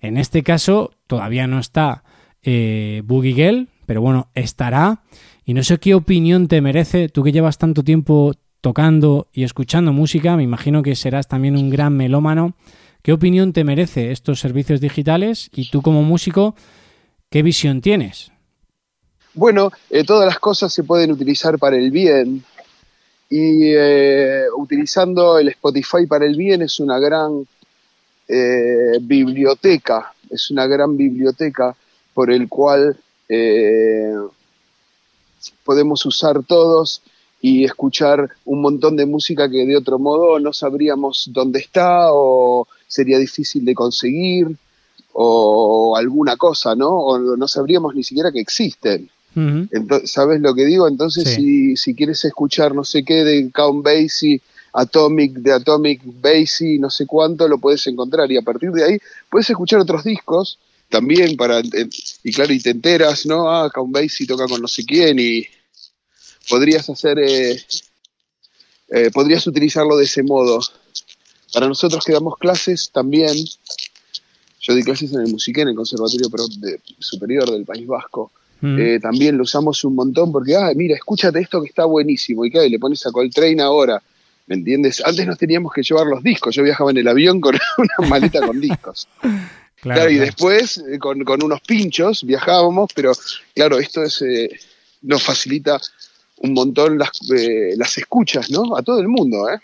En 0.00 0.18
este 0.18 0.42
caso, 0.42 0.92
todavía 1.06 1.46
no 1.46 1.58
está 1.58 2.04
eh, 2.42 3.02
Boogie 3.04 3.34
Girl, 3.34 3.68
pero 3.86 4.00
bueno, 4.00 4.28
estará. 4.34 5.02
Y 5.44 5.54
no 5.54 5.62
sé 5.62 5.78
qué 5.78 5.94
opinión 5.94 6.48
te 6.48 6.60
merece, 6.60 7.08
tú 7.08 7.22
que 7.22 7.32
llevas 7.32 7.58
tanto 7.58 7.82
tiempo 7.82 8.32
tocando 8.66 9.28
y 9.32 9.44
escuchando 9.44 9.92
música, 9.92 10.36
me 10.36 10.42
imagino 10.42 10.82
que 10.82 10.96
serás 10.96 11.28
también 11.28 11.56
un 11.56 11.70
gran 11.70 11.96
melómano. 11.96 12.56
¿Qué 13.00 13.12
opinión 13.12 13.52
te 13.52 13.62
merece 13.62 14.10
estos 14.10 14.40
servicios 14.40 14.80
digitales 14.80 15.50
y 15.54 15.70
tú 15.70 15.82
como 15.82 16.02
músico, 16.02 16.56
qué 17.30 17.44
visión 17.44 17.80
tienes? 17.80 18.32
Bueno, 19.34 19.70
eh, 19.88 20.02
todas 20.02 20.26
las 20.26 20.40
cosas 20.40 20.74
se 20.74 20.82
pueden 20.82 21.12
utilizar 21.12 21.60
para 21.60 21.76
el 21.76 21.92
bien 21.92 22.42
y 23.30 23.70
eh, 23.72 24.46
utilizando 24.56 25.38
el 25.38 25.46
Spotify 25.50 26.04
para 26.08 26.26
el 26.26 26.34
bien 26.36 26.62
es 26.62 26.80
una 26.80 26.98
gran 26.98 27.46
eh, 28.26 28.98
biblioteca, 29.00 30.12
es 30.28 30.50
una 30.50 30.66
gran 30.66 30.96
biblioteca 30.96 31.76
por 32.12 32.32
el 32.32 32.48
cual 32.48 32.98
podemos 35.64 36.04
usar 36.04 36.42
todos 36.42 37.00
y 37.46 37.62
escuchar 37.62 38.28
un 38.44 38.60
montón 38.60 38.96
de 38.96 39.06
música 39.06 39.48
que 39.48 39.64
de 39.64 39.76
otro 39.76 40.00
modo 40.00 40.40
no 40.40 40.52
sabríamos 40.52 41.30
dónde 41.32 41.60
está 41.60 42.12
o 42.12 42.66
sería 42.88 43.18
difícil 43.20 43.64
de 43.64 43.72
conseguir 43.72 44.48
o 45.12 45.96
alguna 45.96 46.36
cosa, 46.36 46.74
¿no? 46.74 46.88
O 46.88 47.36
no 47.36 47.46
sabríamos 47.46 47.94
ni 47.94 48.02
siquiera 48.02 48.32
que 48.32 48.40
existen. 48.40 49.08
¿Sabes 50.06 50.40
lo 50.40 50.56
que 50.56 50.64
digo? 50.64 50.88
Entonces, 50.88 51.28
si, 51.28 51.76
si, 51.76 51.94
quieres 51.94 52.24
escuchar 52.24 52.74
no 52.74 52.82
sé 52.82 53.04
qué 53.04 53.22
de 53.22 53.48
Count 53.52 53.84
Basie, 53.84 54.40
Atomic, 54.72 55.34
de 55.34 55.52
Atomic 55.52 56.00
Basie, 56.04 56.80
no 56.80 56.90
sé 56.90 57.06
cuánto, 57.06 57.46
lo 57.46 57.58
puedes 57.58 57.86
encontrar. 57.86 58.28
Y 58.32 58.38
a 58.38 58.42
partir 58.42 58.72
de 58.72 58.82
ahí 58.82 58.98
puedes 59.30 59.48
escuchar 59.48 59.78
otros 59.78 60.02
discos 60.02 60.58
también 60.88 61.36
para 61.36 61.60
y 61.60 62.32
claro 62.32 62.52
y 62.52 62.60
te 62.60 62.70
enteras 62.70 63.26
no 63.26 63.50
ah 63.50 63.68
Count 63.74 63.92
Basie 63.92 64.24
toca 64.24 64.46
con 64.46 64.62
no 64.62 64.68
sé 64.68 64.84
quién 64.84 65.18
y 65.18 65.44
podrías 66.48 66.88
hacer 66.88 67.18
eh, 67.18 67.60
eh, 68.88 69.10
podrías 69.12 69.46
utilizarlo 69.46 69.96
de 69.96 70.04
ese 70.04 70.22
modo 70.22 70.60
para 71.52 71.68
nosotros 71.68 72.04
que 72.04 72.12
damos 72.12 72.36
clases 72.38 72.90
también 72.90 73.34
yo 74.60 74.74
di 74.74 74.82
clases 74.82 75.12
en 75.12 75.20
el 75.20 75.32
Musiqué 75.32 75.62
en 75.62 75.68
el 75.68 75.74
Conservatorio 75.76 76.28
Superior 76.98 77.50
del 77.50 77.64
País 77.64 77.86
Vasco 77.86 78.32
Mm. 78.60 78.78
Eh, 78.80 79.00
también 79.00 79.36
lo 79.36 79.42
usamos 79.42 79.84
un 79.84 79.94
montón 79.94 80.32
porque, 80.32 80.56
ah, 80.56 80.72
mira, 80.74 80.94
escúchate 80.94 81.40
esto 81.40 81.60
que 81.60 81.68
está 81.68 81.84
buenísimo. 81.84 82.44
Y 82.44 82.50
que 82.50 82.68
le 82.68 82.78
pones 82.78 83.04
a 83.06 83.12
Coltrane 83.12 83.62
ahora. 83.62 84.02
¿Me 84.46 84.54
entiendes? 84.54 85.02
Antes 85.04 85.26
nos 85.26 85.38
teníamos 85.38 85.72
que 85.72 85.82
llevar 85.82 86.06
los 86.06 86.22
discos. 86.22 86.54
Yo 86.54 86.62
viajaba 86.62 86.92
en 86.92 86.98
el 86.98 87.08
avión 87.08 87.40
con 87.40 87.56
una 87.78 88.08
maleta 88.08 88.44
con 88.46 88.60
discos. 88.60 89.08
Claro, 89.78 90.10
y 90.10 90.16
después 90.16 90.78
eh, 90.78 90.98
con, 90.98 91.22
unos 91.44 91.60
pinchos 91.60 92.24
viajábamos, 92.24 92.90
pero 92.92 93.12
claro, 93.54 93.78
esto 93.78 94.02
es, 94.02 94.20
eh, 94.22 94.48
nos 95.02 95.22
facilita 95.22 95.78
un 96.38 96.52
montón 96.52 96.98
las, 96.98 97.10
las 97.76 97.98
escuchas, 97.98 98.50
¿no? 98.50 98.76
A 98.76 98.82
todo 98.82 99.00
el 99.00 99.08
mundo, 99.08 99.48
¿eh? 99.48 99.58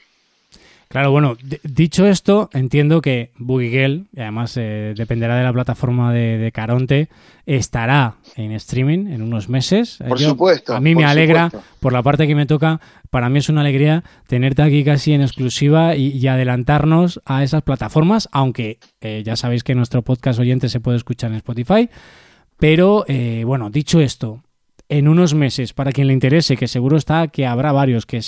Claro, 0.93 1.11
bueno, 1.11 1.39
dicho 1.63 2.07
esto, 2.07 2.51
entiendo 2.53 3.01
que 3.01 3.31
Boogie 3.39 4.05
y 4.15 4.21
además 4.21 4.55
eh, 4.59 4.93
dependerá 4.95 5.37
de 5.37 5.43
la 5.43 5.53
plataforma 5.55 6.13
de, 6.13 6.51
Caronte, 6.53 7.09
estará 7.47 8.17
en 8.37 8.53
streaming 8.53 9.07
en 9.07 9.23
unos 9.23 9.49
meses. 9.49 9.97
Por 10.07 10.19
supuesto. 10.19 10.75
A 10.75 10.81
mí 10.81 10.95
me 10.95 11.07
alegra, 11.07 11.51
por 11.81 11.95
la 11.95 12.03
parte 12.03 12.27
que 12.27 12.35
me 12.35 12.45
toca, 12.45 12.79
para 13.09 13.31
mí 13.31 13.39
es 13.39 13.49
una 13.49 13.63
alegría 13.63 14.05
tenerte 14.27 14.61
aquí 14.61 14.85
casi 14.85 15.15
en 15.15 15.23
exclusiva 15.23 15.97
y, 15.97 16.27
adelantarnos 16.27 17.23
a 17.25 17.43
esas 17.43 17.63
plataformas, 17.63 18.29
aunque 18.31 18.79
eh, 19.01 19.23
ya 19.25 19.35
sabéis 19.37 19.65
que 19.65 19.75
nuestro 19.75 20.03
podcast 20.03 20.41
oyente 20.41 20.69
se 20.69 20.81
puede 20.81 20.99
escuchar 20.99 21.31
en 21.31 21.39
Spotify. 21.39 21.89
Pero 22.59 23.07
eh, 23.09 23.45
bueno, 23.47 23.71
dicho 23.71 23.99
esto, 23.99 24.43
en 24.93 25.09
unos 25.09 25.33
meses, 25.33 25.73
para 25.73 25.91
quien 25.91 26.07
le 26.07 26.13
interese, 26.13 26.55
que 26.55 26.69
seguro 26.69 26.99
está 26.99 27.29
que 27.29 27.47
habrá 27.47 27.73
varios, 27.73 28.05
que, 28.05 28.21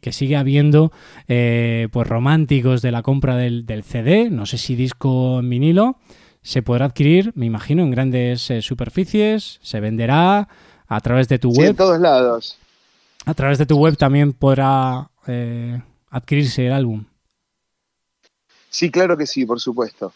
que 0.00 0.12
sigue 0.12 0.36
habiendo 0.36 0.92
eh, 1.26 1.88
pues 1.90 2.06
románticos 2.06 2.80
de 2.80 2.92
la 2.92 3.02
compra 3.02 3.34
del, 3.36 3.66
CD, 3.82 4.30
no 4.30 4.46
sé 4.46 4.56
si 4.56 4.76
disco 4.76 5.40
en 5.40 5.50
vinilo, 5.50 5.96
se 6.40 6.62
podrá 6.62 6.84
adquirir, 6.84 7.32
me 7.34 7.46
imagino, 7.46 7.82
en 7.82 7.90
grandes 7.90 8.48
eh, 8.52 8.62
superficies, 8.62 9.58
se 9.62 9.80
venderá 9.80 10.46
a 10.86 11.00
través 11.00 11.26
de 11.26 11.40
tu 11.40 11.50
web. 11.50 11.70
en 11.70 11.76
todos 11.76 11.98
lados. 11.98 12.56
A 13.24 13.34
través 13.34 13.58
de 13.58 13.66
tu 13.66 13.76
web 13.76 13.96
también 13.96 14.32
podrá 14.32 15.10
eh, 15.26 15.82
adquirirse 16.08 16.68
el 16.68 16.72
álbum. 16.72 17.04
Sí, 18.70 18.92
claro 18.92 19.16
que 19.16 19.26
sí, 19.26 19.44
por 19.44 19.58
supuesto. 19.58 20.12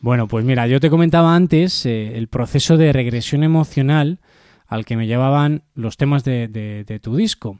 Bueno, 0.00 0.28
pues 0.28 0.46
mira, 0.46 0.66
yo 0.66 0.80
te 0.80 0.88
comentaba 0.88 1.34
antes 1.34 1.84
el 1.84 2.26
proceso 2.28 2.78
de 2.78 2.90
regresión 2.90 3.44
emocional 3.44 4.18
al 4.70 4.84
que 4.84 4.96
me 4.96 5.08
llevaban 5.08 5.64
los 5.74 5.96
temas 5.96 6.22
de, 6.24 7.00
tu 7.02 7.16
disco. 7.16 7.58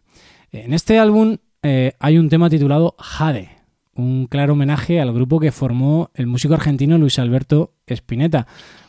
En 0.53 0.73
este 0.73 0.99
álbum 0.99 1.39
eh, 1.63 1.93
hay 1.99 2.19
un 2.19 2.29
tema 2.29 2.49
titulado 2.49 2.95
Jade, 2.99 3.51
un 3.95 4.27
claro 4.27 4.53
homenaje 4.53 5.01
al 5.01 5.13
grupo 5.13 5.41
que 5.41 5.51
formó 5.51 6.11
el 6.15 6.29
músico 6.29 6.55
argentino 6.55 6.99
Luis 6.99 7.19
Alberto 7.19 7.75
Spinetta. 7.89 8.47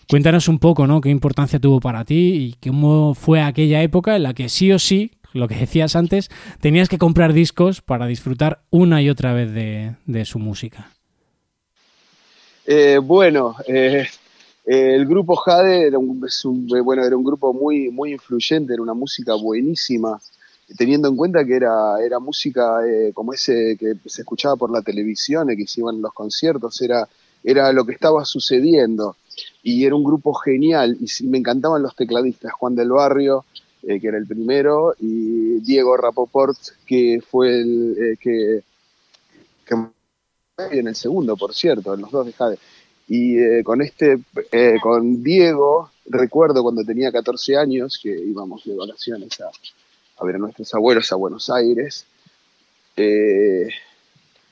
Cuéntanos 0.07 0.47
un 0.47 0.59
poco, 0.59 0.85
¿no? 0.85 1.01
¿Qué 1.01 1.09
importancia 1.09 1.59
tuvo 1.59 1.79
para 1.79 2.05
ti 2.05 2.55
y 2.61 2.69
cómo 2.69 3.15
fue 3.15 3.41
aquella 3.41 3.81
época 3.81 4.15
en 4.15 4.23
la 4.23 4.35
que 4.35 4.49
sí 4.49 4.71
o 4.71 4.77
sí, 4.77 5.11
lo 5.33 5.47
que 5.47 5.55
decías 5.55 5.95
antes, 5.95 6.29
tenías 6.59 6.89
que 6.89 6.99
comprar 6.99 7.33
discos 7.33 7.81
para 7.81 8.05
disfrutar 8.05 8.61
una 8.69 9.01
y 9.01 9.09
otra 9.09 9.33
vez 9.33 9.51
de, 9.51 10.25
su 10.25 10.37
música? 10.37 10.91
Eh, 12.67 12.99
bueno, 13.01 13.55
eh, 13.67 14.05
eh, 14.65 14.95
el 14.95 15.07
grupo 15.07 15.35
Jade 15.35 15.87
era 15.87 15.97
un, 15.97 16.19
bueno, 16.83 17.03
era 17.03 17.17
un 17.17 17.23
grupo 17.23 17.53
muy, 17.53 17.89
muy 17.89 18.13
influyente, 18.13 18.73
era 18.73 18.81
una 18.81 18.93
música 18.93 19.33
buenísima, 19.33 20.21
teniendo 20.77 21.07
en 21.07 21.15
cuenta 21.15 21.43
que 21.43 21.55
era, 21.55 21.99
era 22.03 22.19
música 22.19 22.85
eh, 22.87 23.11
como 23.13 23.33
ese 23.33 23.75
que 23.79 23.95
se 24.05 24.21
escuchaba 24.21 24.55
por 24.55 24.71
la 24.71 24.81
televisión, 24.81 25.47
que 25.47 25.67
se 25.67 25.81
iban 25.81 26.01
los 26.01 26.13
conciertos, 26.13 26.81
era, 26.81 27.07
era 27.43 27.73
lo 27.73 27.85
que 27.85 27.93
estaba 27.93 28.23
sucediendo. 28.25 29.15
Y 29.63 29.85
era 29.85 29.95
un 29.95 30.03
grupo 30.03 30.33
genial, 30.33 30.97
y 30.99 31.25
me 31.25 31.39
encantaban 31.39 31.81
los 31.81 31.95
tecladistas, 31.95 32.53
Juan 32.53 32.75
del 32.75 32.91
Barrio, 32.91 33.45
eh, 33.83 33.99
que 33.99 34.07
era 34.07 34.17
el 34.17 34.27
primero, 34.27 34.93
y 34.99 35.59
Diego 35.61 35.97
Rapoport, 35.97 36.57
que 36.85 37.19
fue 37.27 37.61
el 37.61 38.17
que, 38.19 38.61
que 39.65 39.75
en 40.71 40.87
el 40.87 40.95
segundo, 40.95 41.35
por 41.35 41.53
cierto, 41.53 41.95
los 41.95 42.11
dos 42.11 42.25
de 42.25 42.33
Jade. 42.33 42.59
Y 43.07 43.37
eh, 43.39 43.63
con 43.63 43.81
este, 43.81 44.19
eh, 44.51 44.75
con 44.81 45.23
Diego, 45.23 45.89
recuerdo 46.05 46.63
cuando 46.63 46.83
tenía 46.83 47.11
14 47.11 47.57
años 47.57 47.99
que 48.01 48.09
íbamos 48.09 48.63
de 48.63 48.75
vacaciones 48.75 49.37
a, 49.41 50.25
ver 50.25 50.35
a 50.35 50.39
nuestros 50.39 50.73
abuelos 50.73 51.11
a 51.11 51.15
Buenos 51.15 51.49
Aires, 51.49 52.05
eh, 52.95 53.67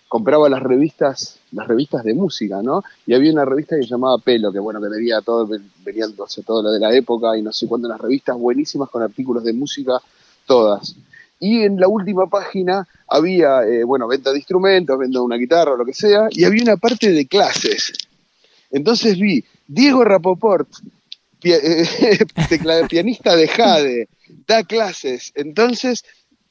compraba 0.07 0.49
las 0.49 0.63
revistas, 0.63 1.39
las 1.51 1.67
revistas 1.67 2.03
de 2.03 2.13
música, 2.13 2.61
¿no? 2.63 2.83
Y 3.05 3.13
había 3.13 3.31
una 3.31 3.45
revista 3.45 3.75
que 3.75 3.83
se 3.83 3.89
llamaba 3.89 4.17
Pelo, 4.17 4.51
que 4.51 4.59
bueno, 4.59 4.81
que 4.81 4.89
venía 4.89 5.21
todo, 5.21 5.47
venían 5.85 6.13
todo 6.45 6.63
lo 6.63 6.71
de 6.71 6.79
la 6.79 6.93
época 6.93 7.37
y 7.37 7.41
no 7.41 7.53
sé 7.53 7.67
cuánto, 7.67 7.87
las 7.87 8.01
revistas 8.01 8.35
buenísimas 8.35 8.89
con 8.89 9.03
artículos 9.03 9.43
de 9.43 9.53
música, 9.53 10.01
todas. 10.47 10.95
Y 11.39 11.61
en 11.61 11.79
la 11.79 11.87
última 11.87 12.27
página 12.27 12.85
había, 13.07 13.61
bueno, 13.85 14.07
venta 14.07 14.31
de 14.31 14.39
instrumentos, 14.39 14.99
venta 14.99 15.19
de 15.19 15.23
una 15.23 15.37
guitarra 15.37 15.73
o 15.73 15.77
lo 15.77 15.85
que 15.85 15.93
sea, 15.93 16.27
y 16.31 16.43
había 16.43 16.63
una 16.63 16.75
parte 16.75 17.11
de 17.11 17.27
clases. 17.27 18.08
Entonces 18.71 19.17
vi 19.17 19.43
Diego 19.67 20.03
Rapoport, 20.03 20.69
eh, 21.43 21.87
pianista 22.89 23.35
de 23.35 23.47
Jade, 23.47 24.07
da 24.47 24.63
clases. 24.63 25.31
Entonces 25.35 26.03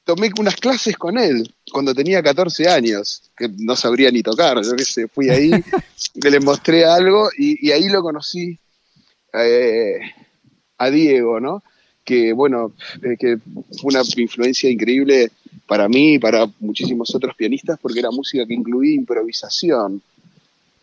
tomé 0.08 0.30
unas 0.38 0.56
clases 0.56 0.96
con 0.96 1.18
él 1.18 1.52
cuando 1.70 1.94
tenía 1.94 2.22
14 2.22 2.66
años, 2.68 3.30
que 3.36 3.48
no 3.58 3.76
sabría 3.76 4.10
ni 4.10 4.22
tocar. 4.22 4.62
Yo 4.64 4.74
qué 4.74 4.84
sé, 4.84 5.06
fui 5.06 5.28
ahí, 5.28 5.50
le 6.14 6.40
mostré 6.40 6.86
algo 6.86 7.28
y, 7.36 7.70
ahí 7.70 7.88
lo 7.88 8.00
conocí 8.00 8.58
eh, 9.34 10.00
a 10.78 10.90
Diego, 10.90 11.40
¿no? 11.40 11.62
Que 12.04 12.32
bueno, 12.32 12.72
eh, 13.02 13.16
que 13.18 13.36
fue 13.78 13.90
una 13.90 14.00
influencia 14.16 14.70
increíble 14.70 15.30
para 15.66 15.88
mí 15.90 16.14
y 16.14 16.18
para 16.18 16.50
muchísimos 16.60 17.14
otros 17.14 17.36
pianistas 17.36 17.78
porque 17.78 17.98
era 17.98 18.10
música 18.10 18.46
que 18.46 18.54
incluía 18.54 18.94
improvisación. 18.94 20.00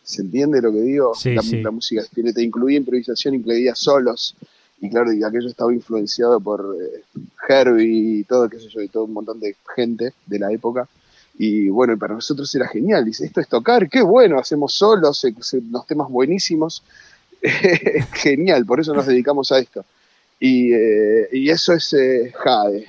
¿Se 0.05 0.21
entiende 0.21 0.61
lo 0.61 0.71
que 0.71 0.81
digo? 0.81 1.13
la, 1.25 1.71
música 1.71 2.03
te 2.13 2.43
incluía 2.43 2.77
improvisación, 2.77 3.33
incluía 3.33 3.73
solos. 3.73 4.35
Y 4.79 4.89
claro, 4.89 5.11
y 5.11 5.23
aquello 5.23 5.47
estaba 5.47 5.73
influenciado 5.73 6.39
por 6.39 6.77
eh, 6.79 7.01
Herbie 7.47 8.19
y 8.19 8.23
todo, 8.23 8.47
qué 8.47 8.59
sé 8.59 8.67
yo, 8.69 8.81
y 8.81 8.87
todo 8.87 9.05
un 9.05 9.13
montón 9.13 9.39
de 9.39 9.55
gente 9.75 10.13
de 10.27 10.39
la 10.39 10.51
época. 10.51 10.87
Y 11.37 11.69
bueno, 11.69 11.97
para 11.97 12.13
nosotros 12.13 12.53
era 12.53 12.67
genial. 12.67 13.03
Dice, 13.03 13.25
esto 13.25 13.41
es 13.41 13.47
tocar, 13.47 13.89
qué 13.89 14.03
bueno, 14.03 14.37
hacemos 14.37 14.75
solos, 14.75 15.25
los 15.71 15.87
temas 15.87 16.09
buenísimos. 16.09 16.83
genial, 18.13 18.65
por 18.65 18.79
eso 18.79 18.93
nos 18.93 19.07
dedicamos 19.07 19.51
a 19.51 19.59
esto. 19.59 19.85
Y, 20.39 20.71
eh, 20.73 21.29
eso 21.31 21.73
es 21.73 21.93
eh, 21.93 22.31
Jade. 22.35 22.87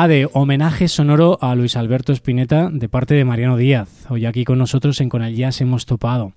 Jade, 0.00 0.30
homenaje 0.32 0.88
sonoro 0.88 1.36
a 1.42 1.54
Luis 1.54 1.76
Alberto 1.76 2.14
Spinetta 2.14 2.70
de 2.72 2.88
parte 2.88 3.12
de 3.12 3.26
Mariano 3.26 3.58
Díaz. 3.58 4.06
Hoy 4.08 4.24
aquí 4.24 4.46
con 4.46 4.56
nosotros 4.56 4.98
en 5.02 5.10
Con 5.10 5.22
el 5.22 5.36
Jazz 5.36 5.60
hemos 5.60 5.84
topado. 5.84 6.32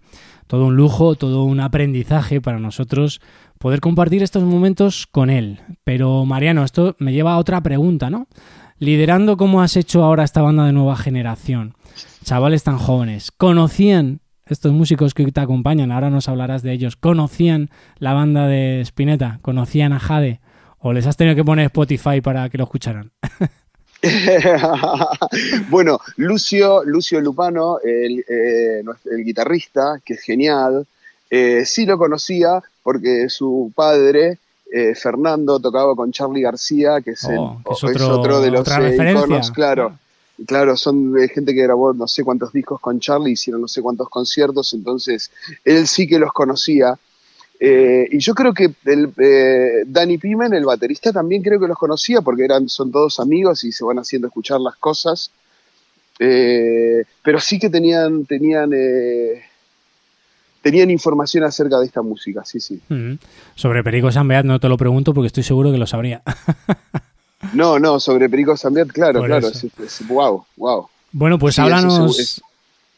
Todo 0.47 0.65
un 0.65 0.76
lujo, 0.76 1.15
todo 1.15 1.45
un 1.45 1.62
aprendizaje 1.62 2.41
para 2.41 2.60
nosotros 2.60 3.21
poder 3.60 3.80
compartir 3.80 4.21
estos 4.21 4.43
momentos 4.43 5.08
con 5.08 5.30
él. 5.30 5.62
Pero 5.86 6.26
Mariano, 6.26 6.65
esto 6.65 6.97
me 6.99 7.13
lleva 7.13 7.36
a 7.36 7.38
otra 7.38 7.62
pregunta, 7.62 8.10
¿no? 8.10 8.28
Liderando 8.80 9.38
cómo 9.38 9.62
has 9.62 9.78
hecho 9.78 10.04
ahora 10.04 10.26
esta 10.26 10.41
banda 10.41 10.65
de 10.65 10.73
nueva 10.73 10.97
generación, 10.97 11.76
chavales 12.26 12.63
tan 12.63 12.78
jóvenes, 12.78 13.32
¿conocían 13.32 14.19
estos 14.45 14.73
músicos 14.73 15.13
que 15.13 15.32
te 15.32 15.39
acompañan, 15.39 15.93
ahora 15.93 16.10
nos 16.10 16.28
hablarás 16.28 16.63
de 16.63 16.73
ellos, 16.73 16.97
conocían 16.97 17.69
la 17.97 18.12
banda 18.12 18.45
de 18.45 18.82
Spinetta, 18.82 19.39
conocían 19.41 19.93
a 19.93 19.99
Jade, 19.99 20.41
o 20.84 20.93
les 20.93 21.06
has 21.08 21.17
tenido 21.17 21.36
que 21.36 21.43
poner 21.43 21.65
Spotify 21.65 22.22
para 22.22 22.50
que 22.50 22.58
lo 22.58 22.65
escucharan? 22.65 23.12
bueno, 25.69 26.00
Lucio, 26.17 26.84
Lucio 26.84 27.22
Lupano, 27.22 27.80
el, 27.80 28.19
eh, 28.28 28.84
guitarrista, 29.24 30.02
que 30.04 30.15
es 30.15 30.22
genial, 30.22 30.86
eh, 31.30 31.63
sí 31.65 31.86
lo 31.86 31.98
conocía 31.98 32.62
porque 32.84 33.30
su 33.30 33.72
padre, 33.74 34.39
eh, 34.72 34.93
Fernando, 34.93 35.60
tocaba 35.60 35.96
con 35.96 36.12
Charlie 36.12 36.41
García, 36.41 37.00
que 37.02 37.12
es, 37.12 37.26
oh, 37.30 37.62
otro, 37.63 38.41
de 38.41 38.52
los 38.52 38.67
iconos, 38.67 39.52
claro. 39.52 39.98
Claro, 40.48 40.76
son 40.76 41.15
gente 41.34 41.54
que 41.54 41.62
grabó 41.62 41.93
no 41.93 42.08
sé 42.08 42.24
cuántos 42.24 42.52
discos 42.52 42.82
con 42.82 43.00
Charlie, 43.00 43.34
hicieron 43.34 43.62
no 43.62 43.67
sé 43.67 43.82
cuántos 43.82 44.10
conciertos, 44.10 44.74
entonces 44.74 45.32
él 45.63 45.88
sí 45.88 46.08
que 46.08 46.19
los 46.19 46.34
conocía. 46.34 46.98
Eh, 47.65 48.10
y 48.12 48.19
yo 48.19 48.36
creo 48.36 48.54
que 48.54 48.73
el, 48.84 49.13
eh, 49.17 49.86
Danny 49.88 50.17
Pimen, 50.17 50.54
el 50.54 50.65
baterista, 50.65 51.13
también 51.13 51.41
creo 51.41 51.62
que 51.62 51.67
los 51.69 51.78
conocía 51.78 52.19
porque 52.19 52.43
eran, 52.43 52.67
son 52.67 52.91
todos 52.91 53.21
amigos 53.21 53.63
y 53.63 53.71
se 53.71 53.86
van 53.86 53.99
haciendo 53.99 54.28
escuchar 54.28 54.60
las 54.60 54.76
cosas. 54.76 55.32
Eh, 56.19 57.06
pero 57.23 57.39
sí 57.39 57.60
que 57.60 57.69
tenían, 57.69 58.26
tenían, 58.26 58.69
tenían 60.62 60.91
información 60.91 61.45
acerca 61.45 61.80
de 61.80 61.86
esta 61.86 62.02
música, 62.02 62.43
sí, 62.43 62.60
sí. 62.60 62.82
Sobre 63.56 63.82
Perico 63.82 64.12
Sambeat 64.12 64.43
no 64.43 64.60
te 64.60 64.67
lo 64.67 64.76
pregunto 64.76 65.13
porque 65.13 65.28
estoy 65.28 65.43
seguro 65.43 65.71
que 65.71 65.78
lo 65.78 65.88
sabría. 65.88 66.21
no, 67.54 67.80
no, 67.80 67.97
sobre 67.97 68.28
Perico 68.28 68.58
Sambeat, 68.58 68.89
claro, 68.89 69.23
claro. 69.23 69.49
wow, 70.10 70.45
wow. 70.58 70.89
Bueno, 71.13 71.39
pues 71.39 71.58
háblanos, 71.60 72.43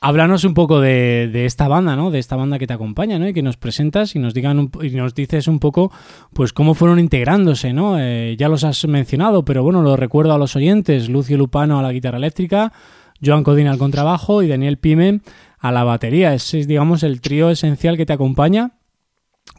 Háblanos 0.08 0.44
un 0.44 0.54
poco 0.54 0.82
de, 0.82 1.46
esta 1.48 1.68
banda, 1.68 1.96
¿no? 1.96 2.12
De 2.12 2.20
esta 2.20 2.36
banda 2.36 2.60
que 2.60 2.68
te 2.68 2.74
acompaña, 2.74 3.18
¿no? 3.18 3.28
Y 3.28 3.34
que 3.34 3.42
nos 3.42 3.58
presentas 3.58 4.16
y 4.16 4.20
nos 4.20 4.36
digan 4.36 4.70
y 4.80 4.92
nos 4.92 5.16
dices 5.16 5.48
un 5.48 5.58
poco, 5.58 5.92
pues 6.32 6.54
cómo 6.54 6.76
fueron 6.76 7.00
integrándose, 7.00 7.74
¿no? 7.74 8.00
Eh, 8.00 8.36
ya 8.38 8.48
los 8.48 8.64
has 8.64 8.86
mencionado, 8.86 9.44
pero 9.44 9.64
bueno, 9.64 9.82
lo 9.82 9.98
recuerdo 9.98 10.32
a 10.36 10.38
los 10.38 10.56
oyentes: 10.56 11.10
Lucio 11.10 11.38
Lupano 11.38 11.80
a 11.80 11.82
la 11.82 11.92
guitarra 11.92 12.20
eléctrica, 12.20 12.72
Joan 13.20 13.44
Codina 13.44 13.72
al 13.72 13.80
contrabajo 13.80 14.44
y 14.44 14.48
Daniel 14.48 14.78
Pime 14.78 15.22
a 15.58 15.72
la 15.72 15.84
batería. 15.84 16.36
Es, 16.36 16.52
digamos, 16.52 17.02
el 17.02 17.20
trío 17.20 17.50
esencial 17.50 17.98
que 17.98 18.06
te 18.06 18.14
acompaña. 18.14 18.74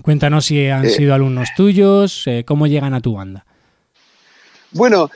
Cuéntanos 0.03 0.45
si 0.45 0.69
han 0.69 0.85
eh. 0.85 0.91
sido 0.91 1.13
alumnos 1.13 1.49
tuyos, 1.57 2.25
eh, 2.29 2.45
cómo 2.47 2.69
llegan 2.69 2.95
a 2.95 3.01
tu 3.01 3.15
banda. 3.15 3.45
Bueno, 4.71 5.11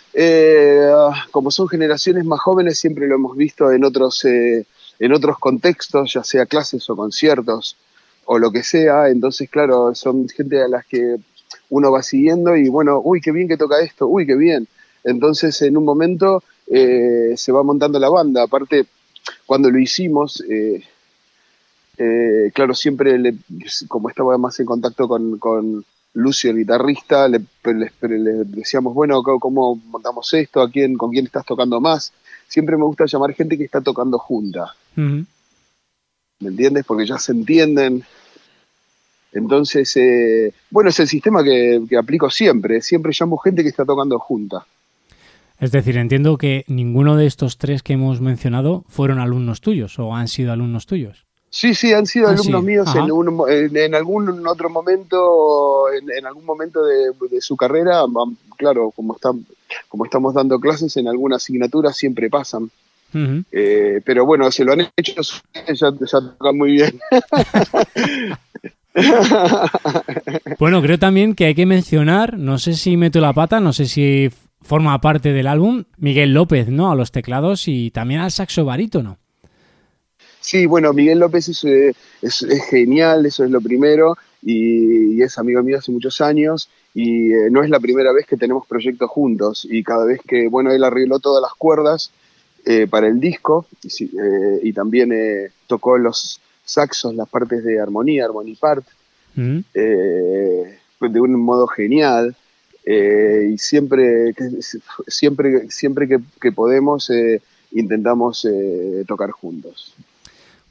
como 1.31 1.53
son 1.53 1.69
generaciones 1.69 2.25
más 2.25 2.40
jóvenes, 2.40 2.81
siempre 2.81 3.07
lo 3.07 3.14
hemos 3.14 3.37
visto 3.37 3.71
en 3.71 3.85
otros 3.85 4.25
en 5.01 5.13
otros 5.13 5.39
contextos, 5.39 6.13
ya 6.13 6.23
sea 6.23 6.47
clases 6.47 6.89
o 6.91 6.95
conciertos 6.95 7.77
o 8.27 8.39
lo 8.39 8.53
que 8.53 8.63
sea. 8.63 9.09
Entonces, 9.09 9.51
claro, 9.51 9.95
son 9.95 10.29
gente 10.29 10.63
a 10.63 10.69
las 10.69 10.87
que 10.87 11.17
uno 11.71 11.91
va 11.91 12.03
siguiendo 12.03 12.57
y 12.57 12.69
bueno, 12.69 13.01
uy, 13.03 13.21
qué 13.21 13.33
bien 13.33 13.49
que 13.49 13.57
toca 13.57 13.81
esto, 13.81 14.07
uy, 14.07 14.27
qué 14.27 14.37
bien. 14.37 14.69
Entonces, 15.03 15.61
en 15.63 15.77
un 15.77 15.85
momento 15.85 16.43
eh, 16.67 17.35
se 17.37 17.51
va 17.51 17.63
montando 17.63 17.99
la 17.99 18.11
banda. 18.11 18.43
Aparte, 18.43 18.87
cuando 19.47 19.71
lo 19.71 19.79
hicimos, 19.79 20.45
eh, 20.49 20.83
eh, 21.97 22.51
claro, 22.55 22.75
siempre, 22.75 23.19
le, 23.19 23.35
como 23.89 24.11
estaba 24.11 24.37
más 24.37 24.61
en 24.61 24.67
contacto 24.67 25.09
con, 25.09 25.85
Lucio, 26.13 26.51
el 26.51 26.57
guitarrista, 26.57 27.29
le, 27.29 27.41
decíamos, 27.63 28.95
bueno, 28.95 29.23
¿cómo 29.23 29.77
montamos 29.77 30.35
esto? 30.35 30.61
¿A 30.61 30.69
quién, 30.69 30.99
¿Con 30.99 31.13
quién 31.13 31.27
estás 31.27 31.47
tocando 31.47 31.81
más? 31.81 32.13
Siempre 32.49 32.77
me 32.77 32.83
gusta 32.83 33.07
llamar 33.07 33.33
gente 33.33 33.57
que 33.57 33.63
está 33.63 33.81
tocando 33.81 34.19
junta. 34.19 34.75
¿Me 36.41 36.49
entiendes? 36.49 36.85
Porque 36.87 37.07
ya 37.07 37.19
se 37.19 37.33
entienden. 37.33 38.05
Entonces, 39.33 39.97
eh, 39.97 40.53
bueno, 40.71 40.91
es 40.91 40.99
el 41.01 41.09
sistema 41.09 41.45
que, 41.45 41.81
aplico 41.99 42.31
siempre. 42.31 42.81
Siempre 42.81 43.13
llamo 43.19 43.37
gente 43.39 43.63
que 43.63 43.69
está 43.69 43.85
tocando 43.85 44.19
junta. 44.19 44.67
Es 45.59 45.73
decir, 45.73 45.99
entiendo 45.99 46.39
que 46.39 46.65
ninguno 46.67 47.17
de 47.17 47.27
estos 47.27 47.59
tres 47.59 47.83
que 47.83 47.93
hemos 47.93 48.21
mencionado 48.21 48.85
fueron 48.89 49.19
alumnos 49.19 49.61
tuyos 49.61 49.99
o 49.99 50.15
han 50.15 50.27
sido 50.29 50.53
alumnos 50.53 50.87
tuyos. 50.87 51.27
Sí, 51.51 51.75
sí, 51.75 51.93
han 51.93 52.07
sido 52.07 52.29
ah, 52.29 52.31
alumnos 52.31 52.63
míos 52.63 52.89
en, 52.95 53.95
algún 53.95 54.47
otro 54.47 54.71
momento, 54.71 55.93
en, 55.93 56.25
algún 56.25 56.47
momento 56.47 56.81
de, 56.85 57.41
su 57.41 57.57
carrera. 57.57 58.05
Claro, 58.57 58.93
como, 58.93 59.17
están, 59.17 59.45
como 59.89 60.05
estamos 60.05 60.33
dando 60.33 60.59
clases 60.59 60.97
en 60.97 61.09
alguna 61.09 61.37
asignatura, 61.37 61.93
siempre 61.93 62.31
pasan. 62.31 62.71
Eh, 63.53 64.01
pero 64.05 64.25
bueno, 64.27 64.51
se 64.51 64.64
lo 64.64 64.73
han 64.73 64.88
hecho, 64.96 65.23
ya, 65.73 65.92
tocan 65.92 66.57
muy 66.57 66.73
bien. 66.73 66.99
bueno, 70.59 70.83
creo 70.83 70.99
también 70.99 71.35
que 71.35 71.46
hay 71.46 71.55
que 71.55 71.66
mencionar, 71.66 72.38
no 72.38 72.59
sé 72.59 72.75
si 72.75 72.96
meto 72.96 73.20
la 73.20 73.33
pata, 73.33 73.61
no 73.61 73.73
sé 73.73 73.87
si 73.87 74.31
forma 74.61 75.01
parte 75.01 75.33
del 75.33 75.46
álbum, 75.46 75.85
Miguel 75.96 76.35
López, 76.35 76.68
¿no? 76.68 76.90
A 76.90 76.94
los 76.94 77.12
teclados 77.12 77.66
y 77.66 77.90
también 77.90 78.20
al 78.20 78.31
saxo 78.31 78.64
barítono. 78.64 79.18
Sí, 80.40 80.66
bueno, 80.66 80.92
Miguel 80.92 81.18
López 81.18 81.49
es, 81.49 81.64
eh, 81.64 81.94
genial, 82.70 83.27
eso 83.27 83.44
es 83.44 83.51
lo 83.51 83.61
primero, 83.61 84.16
y, 84.42 85.20
es 85.23 85.38
amigo 85.38 85.62
mío 85.62 85.79
hace 85.79 85.92
muchos 85.92 86.20
años, 86.23 86.70
y 86.94 87.33
eh, 87.33 87.51
no 87.51 87.62
es 87.62 87.68
la 87.68 87.79
primera 87.79 88.12
vez 88.12 88.27
que 88.27 88.38
tenemos 88.38 88.66
proyectos 88.66 89.11
juntos, 89.11 89.66
y 89.70 89.83
cada 89.83 90.07
vez 90.07 90.20
que, 90.27 90.49
bueno, 90.49 90.73
él 90.73 90.83
arregló 90.83 91.18
todas 91.18 91.42
las 91.42 91.53
cuerdas, 91.55 92.11
eh, 92.64 92.87
para 92.87 93.09
el 93.09 93.18
disco 93.18 93.66
eh, 93.85 94.61
y 94.62 94.73
también 94.73 95.12
eh, 95.12 95.51
tocó 95.66 95.96
los 95.99 96.40
saxos, 96.64 97.14
las 97.14 97.29
partes 97.29 97.64
de 97.64 97.81
armonía, 97.81 98.27
Harmony 98.27 98.55
Part, 98.59 98.85
mm. 99.35 99.61
de 99.75 101.20
un 101.20 101.33
modo 101.40 101.66
genial. 101.66 102.37
y 102.85 103.59
siempre, 103.59 104.35
siempre, 105.07 105.70
siempre 105.70 106.09
que 106.40 106.53
podemos 106.53 107.11
intentamos 107.73 108.46
tocar 109.07 109.31
juntos. 109.31 109.94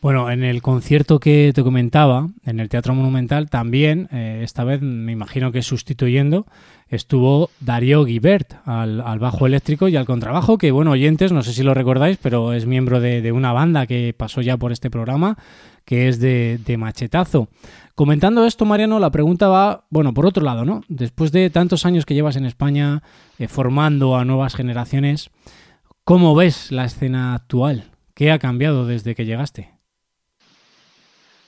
Bueno, 0.01 0.31
en 0.31 0.45
el 0.45 0.61
concierto 0.61 1.19
que 1.19 1.51
te 1.53 1.61
comentaba, 1.61 2.29
en 2.45 2.61
el 2.61 2.69
Teatro 2.69 2.95
Monumental, 2.95 3.49
también, 3.49 4.07
eh, 4.13 4.39
esta 4.45 4.63
vez 4.63 4.81
me 4.81 5.11
imagino 5.11 5.51
que 5.51 5.61
sustituyendo, 5.61 6.45
estuvo 6.87 7.49
Darío 7.59 8.05
Guibert 8.05 8.53
al, 8.63 9.19
bajo 9.19 9.45
eléctrico 9.45 9.89
y 9.89 9.97
al 9.97 10.05
contrabajo, 10.05 10.57
que 10.57 10.71
bueno, 10.71 10.91
oyentes, 10.91 11.33
no 11.33 11.43
sé 11.43 11.51
si 11.51 11.63
lo 11.63 11.73
recordáis, 11.73 12.17
pero 12.21 12.53
es 12.53 12.65
miembro 12.65 13.01
de, 13.01 13.29
una 13.33 13.51
banda 13.51 13.87
que 13.87 14.15
pasó 14.17 14.41
ya 14.41 14.55
por 14.55 14.71
este 14.71 14.89
programa, 14.89 15.37
que 15.83 16.07
es 16.07 16.21
de, 16.21 16.75
Machetazo. 16.79 17.49
Comentando 17.93 18.45
esto, 18.45 18.63
Mariano, 18.63 18.99
la 18.99 19.11
pregunta 19.11 19.49
va, 19.49 19.83
bueno, 19.89 20.13
por 20.13 20.25
otro 20.25 20.45
lado, 20.45 20.63
¿no? 20.63 20.81
Después 20.87 21.33
de 21.33 21.49
tantos 21.49 21.85
años 21.85 22.05
que 22.05 22.13
llevas 22.13 22.37
en 22.37 22.45
España 22.45 23.03
eh, 23.37 23.49
formando 23.49 24.15
a 24.15 24.23
nuevas 24.23 24.55
generaciones, 24.55 25.29
¿cómo 26.05 26.35
ves 26.35 26.71
la 26.71 26.85
escena 26.85 27.33
actual? 27.33 27.91
¿Qué 28.13 28.31
ha 28.31 28.39
cambiado 28.39 28.85
desde 28.85 29.13
que 29.13 29.25
llegaste? 29.25 29.78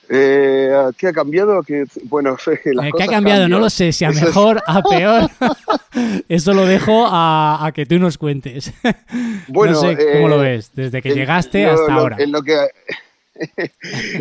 Eh, 0.08 0.70
¿Qué 0.98 1.08
ha 1.08 1.12
cambiado? 1.12 1.62
Que, 1.62 1.84
bueno, 2.04 2.36
las 2.46 2.48
eh, 2.48 2.90
¿Qué 2.96 3.02
ha 3.02 3.08
cambiado? 3.08 3.48
No 3.48 3.58
lo 3.58 3.70
sé, 3.70 3.92
si 3.92 4.04
a 4.04 4.10
mejor, 4.10 4.62
a 4.66 4.82
peor. 4.82 5.30
Eso 6.28 6.52
lo 6.52 6.66
dejo 6.66 7.06
a, 7.06 7.70
que 7.74 7.86
tú 7.86 7.98
nos 7.98 8.18
cuentes. 8.18 8.72
Bueno, 9.48 9.74
no 9.74 9.80
sé 9.80 9.96
cómo 10.14 10.28
lo 10.28 10.42
eh, 10.44 10.52
ves, 10.52 10.70
desde 10.74 11.02
que 11.02 11.14
llegaste 11.14 11.66
hasta 11.66 11.94
ahora. 11.94 12.16
En 12.18 12.32
lo, 12.32 12.42
que, 12.42 12.56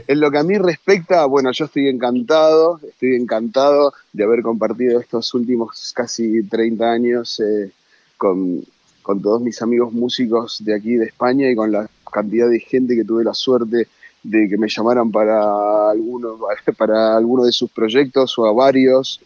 en 0.08 0.20
lo 0.20 0.32
que 0.32 0.38
a 0.38 0.44
mí 0.44 0.58
respecta, 0.58 1.26
bueno, 1.26 1.52
yo 1.52 1.66
estoy 1.66 1.88
encantado, 1.88 2.80
estoy 2.88 3.16
encantado 3.16 3.94
de 4.14 4.24
haber 4.24 4.42
compartido 4.42 5.00
estos 5.00 5.34
últimos 5.34 5.94
casi 5.96 6.44
30 6.44 6.92
años 6.92 7.40
eh, 7.40 7.72
con, 8.18 8.64
con 9.02 9.22
todos 9.22 9.42
mis 9.42 9.62
amigos 9.62 9.92
músicos 9.94 10.64
de 10.64 10.76
aquí 10.76 10.96
de 10.96 11.06
España 11.06 11.50
y 11.50 11.56
con 11.56 11.72
la 11.72 11.90
cantidad 12.12 12.50
de 12.50 12.60
gente 12.60 12.96
que 12.96 13.06
tuve 13.06 13.24
la 13.24 13.34
suerte 13.34 13.78
de 13.78 13.88
que 14.24 14.58
me 14.58 14.68
llamaran 14.68 15.12
para 15.12 15.90
alguno, 15.90 16.38
para 16.78 17.18
alguno 17.18 17.46
de 17.46 17.52
sus 17.52 17.72
proyectos 17.72 18.38
o 18.38 18.46
a 18.46 18.54
varios. 18.54 19.20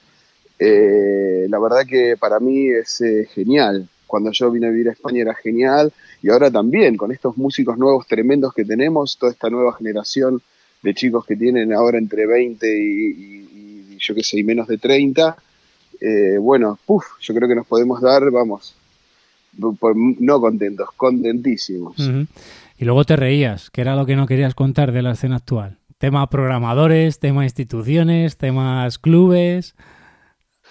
Eh, 0.58 1.47
la 1.49 1.60
verdad 1.60 1.86
que 1.88 2.15
para 2.17 2.39
mí 2.39 2.69
es 2.69 3.01
eh, 3.01 3.27
genial. 3.34 3.88
Cuando 4.08 4.31
yo 4.31 4.51
vine 4.51 4.67
a 4.67 4.69
vivir 4.69 4.89
a 4.89 4.93
España 4.93 5.21
era 5.21 5.34
genial 5.34 5.91
y 6.21 6.29
ahora 6.29 6.49
también 6.49 6.95
con 6.95 7.12
estos 7.12 7.38
músicos 7.38 7.77
nuevos 7.77 8.08
tremendos 8.08 8.53
que 8.53 8.63
tenemos, 8.63 9.17
toda 9.17 9.31
esta 9.31 9.49
nueva 9.49 9.73
generación 9.73 10.41
de 10.81 10.93
chicos 10.93 11.25
que 11.25 11.36
tienen 11.36 11.73
ahora 11.73 11.97
entre 11.97 12.25
20 12.25 12.67
y, 12.79 13.97
yo 13.97 14.13
qué 14.13 14.23
sé, 14.23 14.39
y 14.39 14.43
menos 14.43 14.67
de 14.67 14.77
30. 14.77 15.36
Eh, 15.99 16.38
bueno, 16.39 16.77
puff, 16.86 17.05
yo 17.19 17.34
creo 17.34 17.49
que 17.49 17.55
nos 17.55 17.65
podemos 17.65 17.99
dar, 18.01 18.29
vamos, 18.29 18.75
no 19.58 20.39
contentos, 20.39 20.89
contentísimos. 20.95 21.95
Y 22.77 22.85
luego 22.85 23.05
te 23.05 23.15
reías, 23.15 23.69
que 23.69 23.81
era 23.81 23.95
lo 23.95 24.05
que 24.05 24.15
no 24.15 24.27
querías 24.27 24.53
contar 24.53 24.91
de 24.91 25.01
la 25.01 25.11
escena 25.11 25.38
actual. 25.38 25.79
Tema 25.97 26.29
programadores, 26.29 27.19
tema 27.19 27.45
instituciones, 27.45 28.35
temas 28.35 28.99
clubes. 28.99 29.75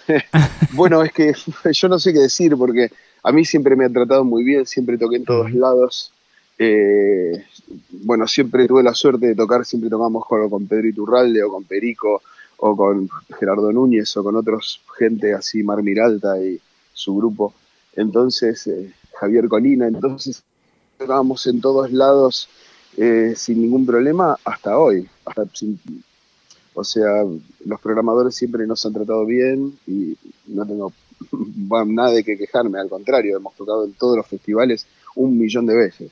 bueno, 0.73 1.03
es 1.03 1.11
que 1.11 1.33
yo 1.73 1.87
no 1.87 1.97
sé 1.97 2.13
qué 2.13 2.19
decir 2.19 2.55
porque 2.57 2.91
a 3.23 3.31
mí 3.31 3.43
siempre 3.43 3.75
me 3.75 3.85
ha 3.85 3.89
tratado 3.89 4.23
muy 4.23 4.43
bien, 4.43 4.67
siempre 4.67 4.99
toqué 4.99 5.15
en 5.15 5.25
todos 5.25 5.51
lados. 5.51 6.11
Eh, 6.59 7.43
bueno, 7.89 8.27
siempre 8.27 8.67
tuve 8.67 8.83
la 8.83 8.93
suerte 8.93 9.25
de 9.27 9.35
tocar, 9.35 9.65
siempre 9.65 9.89
tocamos 9.89 10.25
con, 10.25 10.47
con 10.47 10.67
Pedro 10.67 10.87
Iturralde 10.87 11.43
o 11.43 11.49
con 11.49 11.63
Perico 11.63 12.21
o 12.57 12.77
con 12.77 13.09
Gerardo 13.39 13.71
Núñez 13.71 14.15
o 14.15 14.23
con 14.23 14.35
otros 14.35 14.81
gente 14.97 15.33
así, 15.33 15.63
Mar 15.63 15.81
Miralta 15.81 16.39
y 16.39 16.59
su 16.93 17.17
grupo. 17.17 17.53
Entonces, 17.95 18.67
eh, 18.67 18.91
Javier 19.19 19.47
Colina, 19.47 19.87
entonces 19.87 20.43
tocábamos 20.97 21.45
en 21.47 21.61
todos 21.61 21.91
lados 21.91 22.49
eh, 22.97 23.33
sin 23.35 23.61
ningún 23.61 23.85
problema 23.85 24.37
hasta 24.43 24.77
hoy. 24.77 25.07
O 26.73 26.83
sea, 26.83 27.23
los 27.65 27.79
programadores 27.79 28.35
siempre 28.35 28.67
nos 28.67 28.85
han 28.85 28.93
tratado 28.93 29.25
bien 29.25 29.73
y 29.87 30.17
no 30.47 30.65
tengo 30.65 30.93
nada 31.85 32.11
de 32.11 32.23
que 32.23 32.37
quejarme, 32.37 32.79
al 32.79 32.89
contrario, 32.89 33.37
hemos 33.37 33.55
tocado 33.55 33.85
en 33.85 33.93
todos 33.93 34.17
los 34.17 34.27
festivales 34.27 34.85
un 35.15 35.37
millón 35.37 35.65
de 35.65 35.75
veces. 35.75 36.11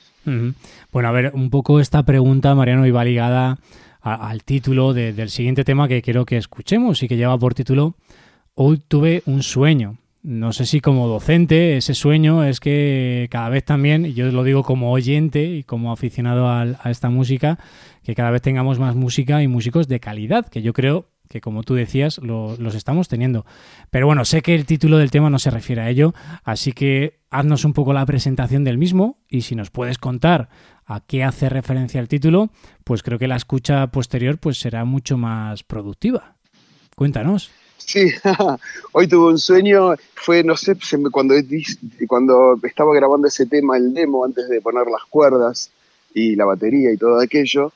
Bueno, 0.92 1.10
a 1.10 1.12
ver, 1.12 1.32
un 1.36 1.50
poco 1.50 1.80
esta 1.80 2.04
pregunta, 2.04 2.56
Mariano, 2.56 2.88
iba 2.88 3.04
ligada 3.04 3.60
al 4.02 4.44
título 4.44 4.94
del 4.94 5.30
siguiente 5.30 5.64
tema 5.64 5.88
que 5.88 6.02
quiero 6.02 6.26
que 6.26 6.38
escuchemos 6.38 7.04
y 7.04 7.08
que 7.08 7.18
lleva 7.18 7.38
por 7.38 7.54
título 7.54 7.96
Hoy 8.56 8.82
tuve 8.88 9.24
un 9.26 9.44
sueño. 9.44 9.98
No 10.24 10.54
sé 10.54 10.66
si 10.66 10.80
como 10.80 11.10
docente 11.10 11.76
ese 11.76 11.94
sueño 11.94 12.46
es 12.46 12.62
que 12.62 13.28
cada 13.30 13.50
vez 13.50 13.66
también, 13.66 14.06
y 14.06 14.14
yo 14.14 14.32
lo 14.32 14.46
digo 14.46 14.64
como 14.64 14.94
oyente 14.94 15.44
y 15.44 15.64
como 15.64 15.92
aficionado 15.92 16.48
a, 16.48 16.66
esta 16.86 17.10
música, 17.10 17.60
que 18.04 18.16
cada 18.16 18.32
vez 18.32 18.42
tengamos 18.42 18.80
más 18.80 18.96
música 18.96 19.44
y 19.44 19.50
músicos 19.50 19.90
de 19.90 20.00
calidad, 20.00 20.48
que 20.48 20.62
yo 20.62 20.72
creo 20.72 21.10
que 21.28 21.42
como 21.42 21.64
tú 21.64 21.74
decías, 21.74 22.20
los 22.20 22.76
estamos 22.76 23.10
teniendo. 23.10 23.46
Pero 23.90 24.06
bueno, 24.06 24.24
sé 24.24 24.42
que 24.42 24.56
el 24.56 24.66
título 24.66 24.98
del 24.98 25.12
tema 25.12 25.30
no 25.30 25.40
se 25.40 25.50
refiere 25.50 25.82
a 25.82 25.90
ello, 25.90 26.14
así 26.46 26.72
que 26.72 27.20
haznos 27.30 27.66
un 27.66 27.74
poco 27.74 27.92
la 27.92 28.06
presentación 28.06 28.64
del 28.64 28.78
mismo 28.78 29.18
y 29.28 29.42
si 29.42 29.56
nos 29.56 29.72
puedes 29.72 29.98
contar 29.98 30.48
a 30.86 31.02
qué 31.02 31.26
hace 31.26 31.50
referencia 31.50 32.00
el 32.00 32.08
título, 32.08 32.50
pues 32.86 33.04
creo 33.04 33.20
que 33.20 33.28
la 33.28 33.36
escucha 33.36 33.88
posterior 33.88 34.38
pues 34.38 34.58
será 34.58 34.86
mucho 34.86 35.18
más 35.18 35.64
productiva. 35.64 36.38
Cuéntanos. 36.96 37.52
Sí, 37.86 38.12
hoy 38.92 39.08
tuve 39.08 39.32
un 39.32 39.38
sueño, 39.38 39.96
fue, 40.16 40.44
no 40.44 40.56
sé, 40.56 40.76
cuando, 41.12 41.36
cuando 42.08 42.60
estaba 42.64 42.94
grabando 42.96 43.28
ese 43.28 43.46
tema, 43.46 43.78
el 43.78 43.94
demo, 43.94 44.24
antes 44.26 44.48
de 44.50 44.62
poner 44.62 44.88
las 44.88 45.04
cuerdas 45.10 45.70
y 46.14 46.36
la 46.36 46.46
batería 46.46 46.92
y 46.92 46.98
todo 46.98 47.20
aquello, 47.20 47.72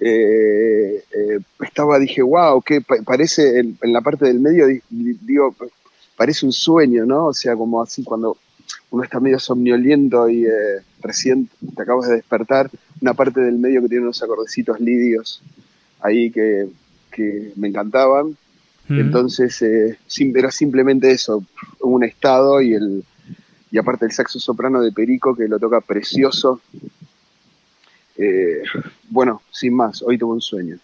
eh, 0.00 1.02
eh, 1.10 1.38
estaba, 1.60 1.98
dije, 1.98 2.22
wow, 2.22 2.62
que 2.62 2.80
parece 2.80 3.58
en, 3.58 3.78
la 3.82 4.00
parte 4.00 4.26
del 4.26 4.38
medio, 4.38 4.66
digo, 4.90 5.54
parece 6.16 6.46
un 6.46 6.52
sueño, 6.52 7.04
¿no? 7.04 7.26
O 7.26 7.34
sea, 7.34 7.56
como 7.56 7.82
así 7.82 8.04
cuando 8.04 8.36
uno 8.90 9.02
está 9.02 9.20
medio 9.20 9.38
somnoliento 9.38 10.28
y 10.28 10.46
eh, 10.46 10.82
recién 11.00 11.48
te 11.74 11.82
acabas 11.82 12.08
de 12.08 12.16
despertar, 12.16 12.70
una 13.00 13.14
parte 13.14 13.40
del 13.40 13.58
medio 13.58 13.82
que 13.82 13.88
tiene 13.88 14.04
unos 14.04 14.22
acordecitos 14.22 14.80
lidios 14.80 15.42
ahí 16.00 16.30
que, 16.30 16.68
me 17.56 17.66
encantaban. 17.66 18.36
Entonces, 18.88 19.60
era 19.62 20.50
simplemente 20.50 21.10
eso, 21.10 21.44
un 21.80 22.04
estado 22.04 22.62
y 22.62 22.74
el 22.74 23.04
y 23.70 23.76
aparte 23.76 24.06
el 24.06 24.12
saxo 24.12 24.40
soprano 24.40 24.80
de 24.80 24.92
Perico 24.92 25.36
que 25.36 25.46
lo 25.46 25.58
toca 25.58 25.82
precioso 25.82 26.62
eh, 28.18 28.62
bueno, 29.08 29.42
sin 29.50 29.74
más, 29.74 30.02
hoy 30.02 30.18
tuve 30.18 30.34
un 30.34 30.40
sueño. 30.40 30.76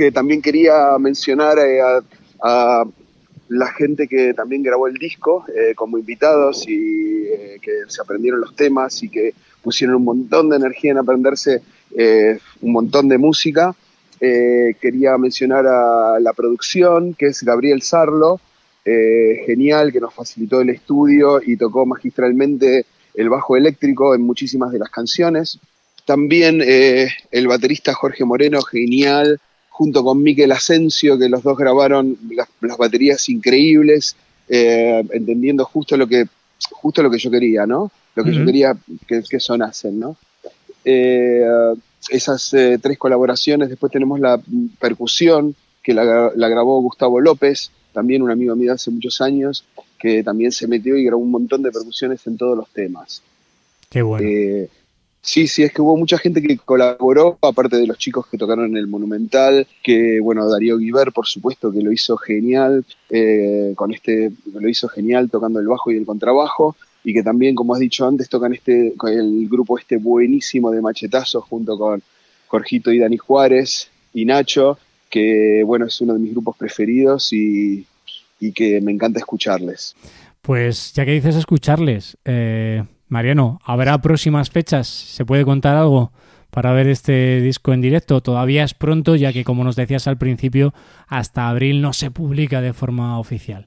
Que 0.00 0.10
también 0.10 0.40
quería 0.40 0.96
mencionar 0.98 1.58
a, 2.42 2.84
la 3.48 3.66
gente 3.66 4.08
que 4.08 4.32
también 4.32 4.62
grabó 4.62 4.86
el 4.86 4.94
disco 4.94 5.44
como 5.74 5.98
invitados 5.98 6.64
y 6.68 7.24
que 7.60 7.72
se 7.88 8.00
aprendieron 8.00 8.40
los 8.40 8.54
temas 8.54 9.02
y 9.02 9.10
que 9.10 9.34
pusieron 9.60 9.96
un 9.96 10.04
montón 10.04 10.48
de 10.48 10.56
energía 10.56 10.92
en 10.92 10.98
aprenderse 10.98 11.60
un 12.62 12.72
montón 12.72 13.08
de 13.08 13.18
música. 13.18 13.74
quería 14.18 15.18
mencionar 15.18 15.66
a 15.66 16.18
la 16.20 16.32
producción, 16.32 17.12
que 17.14 17.26
es 17.26 17.42
Gabriel 17.42 17.82
Sarlo, 17.82 18.40
eh, 18.82 19.42
genial 19.44 19.92
que 19.92 20.00
nos 20.00 20.14
facilitó 20.14 20.62
el 20.62 20.70
estudio 20.70 21.40
y 21.44 21.58
tocó 21.58 21.84
magistralmente 21.84 22.86
el 23.14 23.28
bajo 23.28 23.54
eléctrico 23.54 24.14
en 24.14 24.22
muchísimas 24.22 24.72
de 24.72 24.78
las 24.78 24.88
canciones. 24.88 25.58
También 26.06 26.62
eh, 26.64 27.08
el 27.30 27.46
baterista 27.46 27.92
Jorge 27.92 28.24
Moreno, 28.24 28.62
genial, 28.62 29.38
junto 29.70 30.04
con 30.04 30.22
Miquel 30.22 30.52
Asensio, 30.52 31.18
que 31.18 31.28
los 31.28 31.42
dos 31.42 31.56
grabaron 31.56 32.18
las, 32.30 32.76
baterías 32.76 33.28
increíbles, 33.28 34.16
eh, 34.48 35.02
entendiendo 35.12 35.64
justo 35.64 35.96
lo 35.96 36.06
que 36.06 36.26
justo 36.72 37.02
lo 37.02 37.10
que 37.10 37.18
yo 37.18 37.30
quería, 37.30 37.66
¿no? 37.66 37.90
Lo 38.14 38.22
que 38.22 38.32
yo 38.32 38.44
quería 38.44 38.76
que, 39.06 39.22
que 39.28 39.40
sonasen, 39.40 39.98
¿no? 39.98 40.16
esas 40.84 42.50
tres 42.50 42.98
colaboraciones, 42.98 43.68
después 43.68 43.92
tenemos 43.92 44.18
la 44.20 44.40
percusión, 44.78 45.54
que 45.82 45.94
la, 45.94 46.32
la 46.34 46.48
grabó 46.48 46.80
Gustavo 46.82 47.20
López, 47.20 47.70
también 47.92 48.22
un 48.22 48.30
amigo 48.30 48.54
mío 48.56 48.72
hace 48.72 48.90
muchos 48.90 49.20
años, 49.20 49.64
que 49.98 50.22
también 50.22 50.52
se 50.52 50.66
metió 50.66 50.96
y 50.96 51.04
grabó 51.04 51.22
un 51.22 51.30
montón 51.30 51.62
de 51.62 51.70
percusiones 51.70 52.26
en 52.26 52.36
todos 52.36 52.56
los 52.56 52.68
temas. 52.70 53.22
Qué 53.88 54.02
bueno. 54.02 54.26
Sí, 55.22 55.46
sí, 55.46 55.62
es 55.62 55.72
que 55.72 55.82
hubo 55.82 55.96
mucha 55.96 56.16
gente 56.16 56.40
que 56.40 56.56
colaboró, 56.56 57.38
aparte 57.42 57.76
de 57.76 57.86
los 57.86 57.98
chicos 57.98 58.26
que 58.26 58.38
tocaron 58.38 58.70
en 58.70 58.76
el 58.78 58.86
Monumental, 58.86 59.66
que, 59.82 60.18
bueno, 60.18 60.48
Darío 60.48 60.78
Guiver, 60.78 61.12
por 61.12 61.26
supuesto, 61.26 61.70
que 61.70 61.82
lo 61.82 61.92
hizo 61.92 62.16
genial, 62.16 62.84
eh, 63.10 63.74
con 63.76 63.92
este, 63.92 64.32
lo 64.52 64.66
hizo 64.68 64.88
genial 64.88 65.28
tocando 65.30 65.60
el 65.60 65.66
bajo 65.66 65.90
y 65.90 65.98
el 65.98 66.06
contrabajo, 66.06 66.74
y 67.04 67.12
que 67.12 67.22
también, 67.22 67.54
como 67.54 67.74
has 67.74 67.80
dicho 67.80 68.06
antes, 68.06 68.30
tocan 68.30 68.54
este, 68.54 68.94
el 69.08 69.48
grupo 69.48 69.78
este 69.78 69.98
buenísimo 69.98 70.70
de 70.70 70.80
machetazos 70.80 71.44
junto 71.44 71.78
con 71.78 72.02
Jorgito 72.46 72.90
y 72.90 72.98
Dani 72.98 73.18
Juárez 73.18 73.90
y 74.14 74.24
Nacho, 74.24 74.78
que 75.10 75.62
bueno, 75.66 75.86
es 75.86 76.00
uno 76.00 76.14
de 76.14 76.20
mis 76.20 76.32
grupos 76.32 76.56
preferidos 76.56 77.32
y, 77.32 77.86
que 78.54 78.80
me 78.80 78.92
encanta 78.92 79.18
escucharles. 79.18 79.94
Pues 80.40 80.94
ya 80.94 81.04
que 81.04 81.12
dices 81.12 81.36
escucharles, 81.36 82.16
eh, 82.24 82.84
Mariano, 83.10 83.60
¿habrá 83.64 84.00
próximas 84.00 84.50
fechas? 84.50 84.86
¿Se 84.86 85.24
puede 85.24 85.44
contar 85.44 85.76
algo 85.76 86.12
para 86.50 86.72
ver 86.72 86.86
este 86.86 87.40
disco 87.40 87.72
en 87.72 87.80
directo? 87.80 88.20
Todavía 88.20 88.62
es 88.62 88.72
pronto, 88.72 89.16
ya 89.16 89.32
que 89.32 89.42
como 89.42 89.64
nos 89.64 89.74
decías 89.74 90.06
al 90.06 90.16
principio, 90.16 90.72
hasta 91.08 91.48
abril 91.48 91.82
no 91.82 91.92
se 91.92 92.12
publica 92.12 92.60
de 92.60 92.72
forma 92.72 93.18
oficial. 93.18 93.66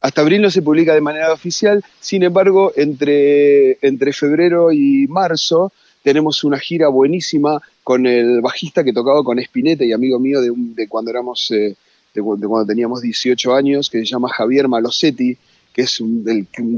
Hasta 0.00 0.22
abril 0.22 0.40
no 0.40 0.50
se 0.50 0.62
publica 0.62 0.94
de 0.94 1.02
manera 1.02 1.32
oficial, 1.32 1.84
sin 2.00 2.22
embargo, 2.22 2.72
entre, 2.74 3.78
entre 3.86 4.14
febrero 4.14 4.72
y 4.72 5.06
marzo 5.06 5.70
tenemos 6.02 6.42
una 6.42 6.58
gira 6.58 6.88
buenísima 6.88 7.60
con 7.84 8.06
el 8.06 8.40
bajista 8.40 8.82
que 8.82 8.94
tocaba 8.94 9.22
con 9.22 9.38
Spinetta 9.38 9.84
y 9.84 9.92
amigo 9.92 10.18
mío 10.18 10.40
de, 10.40 10.50
de 10.56 10.88
cuando 10.88 11.10
éramos, 11.10 11.50
eh, 11.50 11.76
de, 12.14 12.22
cuando 12.22 12.66
teníamos 12.66 13.02
18 13.02 13.54
años, 13.54 13.90
que 13.90 13.98
se 13.98 14.06
llama 14.06 14.30
Javier 14.30 14.66
Malosetti, 14.66 15.36
que 15.72 15.82
es 15.82 16.00
un, 16.00 16.24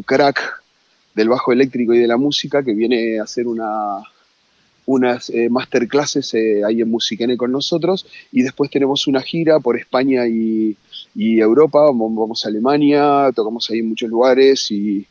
crack 0.05 0.64
del 1.15 1.29
bajo 1.29 1.53
eléctrico 1.53 1.95
y 1.95 1.99
de 1.99 2.07
la 2.07 2.17
música, 2.17 2.63
que 2.63 2.75
viene 2.75 3.19
a 3.19 3.25
hacer 3.25 3.47
una, 3.47 4.03
unas 4.87 5.31
eh, 5.31 5.49
masterclasses 5.49 6.35
eh, 6.35 6.63
ahí 6.65 6.81
en 6.81 6.91
Musiquene 6.91 7.37
con 7.37 7.53
nosotros 7.53 8.07
y 8.33 8.43
después 8.43 8.71
tenemos 8.71 9.07
una 9.07 9.21
gira 9.21 9.61
por 9.61 9.79
España 9.79 10.27
y, 10.27 10.77
y 11.15 11.41
Europa, 11.41 11.87
vamos 11.87 12.45
a 12.45 12.49
Alemania, 12.49 13.31
tocamos 13.35 13.71
ahí 13.71 13.79
en 13.79 13.89
muchos 13.89 14.11
lugares 14.11 14.71
y, 14.71 15.07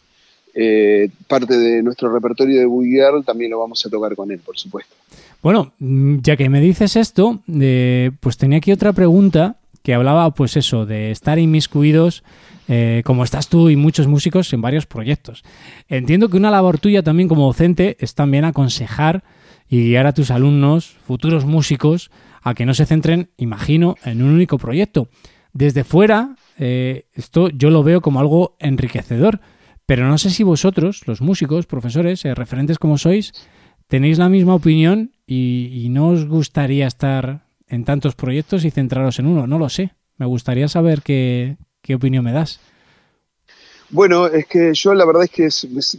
eh, 0.55 1.09
parte 1.27 1.57
de 1.57 1.81
nuestro 1.81 2.13
repertorio 2.13 2.59
de 2.59 2.65
Boogie 2.67 2.91
Girl 2.91 3.25
también 3.25 3.49
lo 3.49 3.59
vamos 3.59 3.83
a 3.85 3.89
tocar 3.89 4.15
con 4.15 4.29
él, 4.31 4.39
por 4.39 4.55
supuesto. 4.55 4.95
Bueno, 5.41 5.73
mm, 5.79 6.19
ya 6.21 6.37
que 6.37 6.47
me 6.47 6.61
dices 6.61 6.95
esto, 6.95 7.39
eh, 7.51 8.11
pues 8.19 8.37
tenía 8.37 8.59
aquí 8.59 8.71
otra 8.71 8.93
pregunta 8.93 9.55
que 9.83 9.93
hablaba, 9.93 10.33
pues 10.33 10.57
eso, 10.57 10.85
de 10.85 11.11
estar 11.11 11.37
inmiscuidos, 11.37 12.23
eh, 12.67 13.01
como 13.05 13.23
estás 13.23 13.49
tú 13.49 13.69
y 13.69 13.75
muchos 13.75 14.07
músicos, 14.07 14.51
en 14.53 14.61
varios 14.61 14.85
proyectos. 14.85 15.43
Entiendo 15.87 16.29
que 16.29 16.37
una 16.37 16.51
labor 16.51 16.79
tuya 16.79 17.03
también 17.03 17.29
como 17.29 17.45
docente 17.45 17.97
es 17.99 18.15
también 18.15 18.45
aconsejar 18.45 19.23
y 19.69 19.83
guiar 19.83 20.07
a 20.07 20.13
tus 20.13 20.31
alumnos, 20.31 20.97
futuros 21.05 21.45
músicos, 21.45 22.09
a 22.41 22.53
que 22.53 22.65
no 22.65 22.73
se 22.73 22.85
centren, 22.85 23.29
imagino, 23.37 23.95
en 24.03 24.23
un 24.23 24.31
único 24.31 24.57
proyecto. 24.57 25.09
Desde 25.53 25.83
fuera, 25.83 26.35
esto 26.57 27.49
yo 27.49 27.69
lo 27.69 27.83
veo 27.83 28.01
como 28.01 28.19
algo 28.19 28.55
enriquecedor 28.59 29.39
pero 29.85 30.07
no 30.07 30.17
sé 30.17 30.29
si 30.29 30.43
vosotros, 30.43 31.05
los 31.07 31.21
músicos, 31.21 31.65
profesores, 31.65 32.23
eh, 32.25 32.33
referentes 32.35 32.79
como 32.79 32.97
sois, 32.97 33.33
tenéis 33.87 34.17
la 34.17 34.29
misma 34.29 34.55
opinión 34.55 35.11
y, 35.27 35.87
no 35.89 36.09
os 36.09 36.25
gustaría 36.25 36.87
estar 36.87 37.45
en 37.73 37.85
tantos 37.85 38.13
proyectos 38.13 38.65
y 38.65 38.71
centraros 38.71 39.17
en 39.17 39.25
uno. 39.25 39.47
No 39.47 39.57
lo 39.57 39.67
sé. 39.67 39.93
Me 40.17 40.27
gustaría 40.27 40.67
saber 40.67 41.01
qué, 41.01 41.57
opinión 41.95 42.23
me 42.23 42.31
das. 42.31 42.59
Bueno, 43.89 44.27
es 44.27 44.45
que 44.45 44.73
yo 44.73 44.93
la 44.93 45.05
verdad 45.05 45.23
es 45.23 45.31
que 45.31 45.49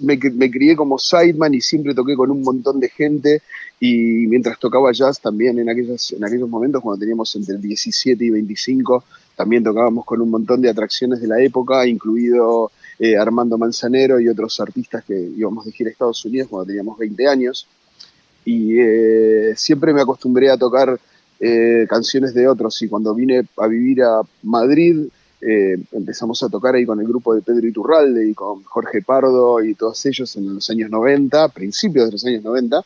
me, 0.03 0.19
me, 0.33 0.51
crié 0.51 0.77
como 0.77 0.99
sideman 0.99 1.53
y 1.53 1.61
siempre 1.61 1.95
toqué 1.95 2.15
con 2.15 2.31
un 2.31 2.43
montón 2.43 2.79
de 2.79 2.89
gente 2.89 3.43
y 3.81 4.27
mientras 4.29 4.59
tocaba 4.59 4.93
jazz 4.93 5.21
también 5.21 5.59
en, 5.59 5.69
aquellos, 5.69 6.13
en 6.13 6.25
aquellos 6.25 6.49
momentos 6.49 6.81
cuando 6.81 7.01
teníamos 7.01 7.35
entre 7.37 7.59
17 7.59 8.25
y 8.25 8.31
25 8.31 9.05
también 9.37 9.65
tocábamos 9.65 10.05
con 10.05 10.21
un 10.21 10.31
montón 10.31 10.61
de 10.61 10.71
atracciones 10.71 11.21
de 11.21 11.27
la 11.27 11.41
época, 11.41 11.87
incluido 11.87 12.71
eh, 13.01 13.17
Armando 13.17 13.59
Manzanero 13.59 14.21
y 14.21 14.29
otros 14.29 14.61
artistas 14.61 15.05
que 15.05 15.15
íbamos 15.37 15.67
a 15.67 15.71
gira 15.73 15.89
a 15.89 15.93
Estados 15.93 16.25
Unidos 16.25 16.49
cuando 16.49 16.67
teníamos 16.67 16.97
20 16.99 17.29
años. 17.29 17.67
Y 18.45 18.79
eh, 18.79 19.55
siempre 19.57 19.93
me 19.93 20.03
acostumbré 20.03 20.51
a 20.51 20.57
tocar 20.57 20.99
eh, 21.41 21.87
canciones 21.89 22.35
de 22.35 22.49
otros. 22.49 22.81
Y 22.83 22.89
cuando 22.89 23.15
vine 23.15 23.43
a 23.57 23.67
vivir 23.67 24.03
a 24.03 24.23
Madrid, 24.43 25.07
empezamos 25.93 26.43
a 26.43 26.49
tocar 26.49 26.75
ahí 26.75 26.87
con 26.87 26.99
el 27.01 27.07
grupo 27.07 27.35
de 27.35 27.43
Pedro 27.43 27.67
Iturralde 27.67 28.27
y 28.27 28.33
con 28.33 28.63
Jorge 28.63 29.03
Pardo 29.03 29.63
y 29.63 29.75
todos 29.75 30.07
ellos 30.07 30.35
en 30.37 30.55
los 30.55 30.71
años 30.71 30.89
90, 30.89 31.49
principios 31.51 32.07
de 32.07 32.13
los 32.13 32.25
años 32.25 32.43
90. 32.43 32.83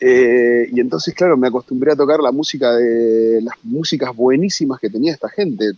y 0.00 0.80
entonces, 0.80 1.14
claro, 1.14 1.36
me 1.36 1.46
acostumbré 1.46 1.92
a 1.92 1.96
tocar 1.96 2.18
la 2.18 2.32
música 2.32 2.74
de 2.74 3.40
las 3.40 3.54
músicas 3.62 4.16
buenísimas 4.16 4.80
que 4.80 4.90
tenía 4.90 5.12
esta 5.12 5.28
gente. 5.28 5.74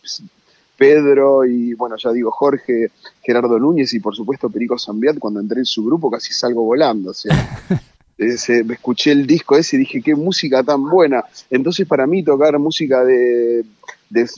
Pedro 0.80 1.44
y, 1.44 1.74
bueno, 1.74 1.96
ya 1.98 2.10
digo, 2.10 2.30
Jorge, 2.30 2.90
Gerardo 3.20 3.58
Núñez 3.58 3.92
y 3.92 4.00
por 4.00 4.16
supuesto 4.16 4.48
Perico 4.48 4.78
Zambiat, 4.78 5.18
cuando 5.18 5.38
entré 5.38 5.58
en 5.58 5.66
su 5.66 5.84
grupo 5.84 6.10
casi 6.10 6.32
salgo 6.32 6.62
volando, 6.62 7.12
me 8.64 8.74
escuché 8.74 9.12
el 9.12 9.26
disco 9.26 9.56
ese 9.56 9.76
y 9.76 9.80
dije, 9.80 10.02
qué 10.02 10.14
música 10.14 10.62
tan 10.62 10.88
buena. 10.88 11.24
Entonces 11.50 11.86
para 11.86 12.06
mí 12.06 12.22
tocar 12.22 12.58
música 12.58 13.04
de, 13.04 13.64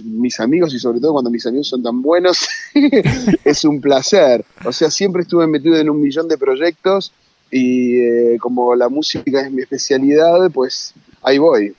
mis 0.04 0.38
amigos 0.38 0.74
y 0.74 0.78
sobre 0.78 1.00
todo 1.00 1.12
cuando 1.12 1.30
mis 1.30 1.46
amigos 1.46 1.68
son 1.68 1.82
tan 1.82 2.00
buenos, 2.00 2.48
es 3.44 3.64
un 3.64 3.80
placer. 3.80 4.44
O 4.64 4.72
sea, 4.72 4.90
siempre 4.90 5.22
estuve 5.22 5.46
metido 5.46 5.76
en 5.76 5.90
un 5.90 6.00
millón 6.00 6.28
de 6.28 6.38
proyectos 6.38 7.12
y 7.50 7.98
eh, 7.98 8.36
como 8.40 8.74
la 8.74 8.88
música 8.88 9.40
es 9.40 9.50
mi 9.50 9.62
especialidad, 9.62 10.50
pues 10.52 10.94
ahí 11.22 11.38
voy. 11.38 11.74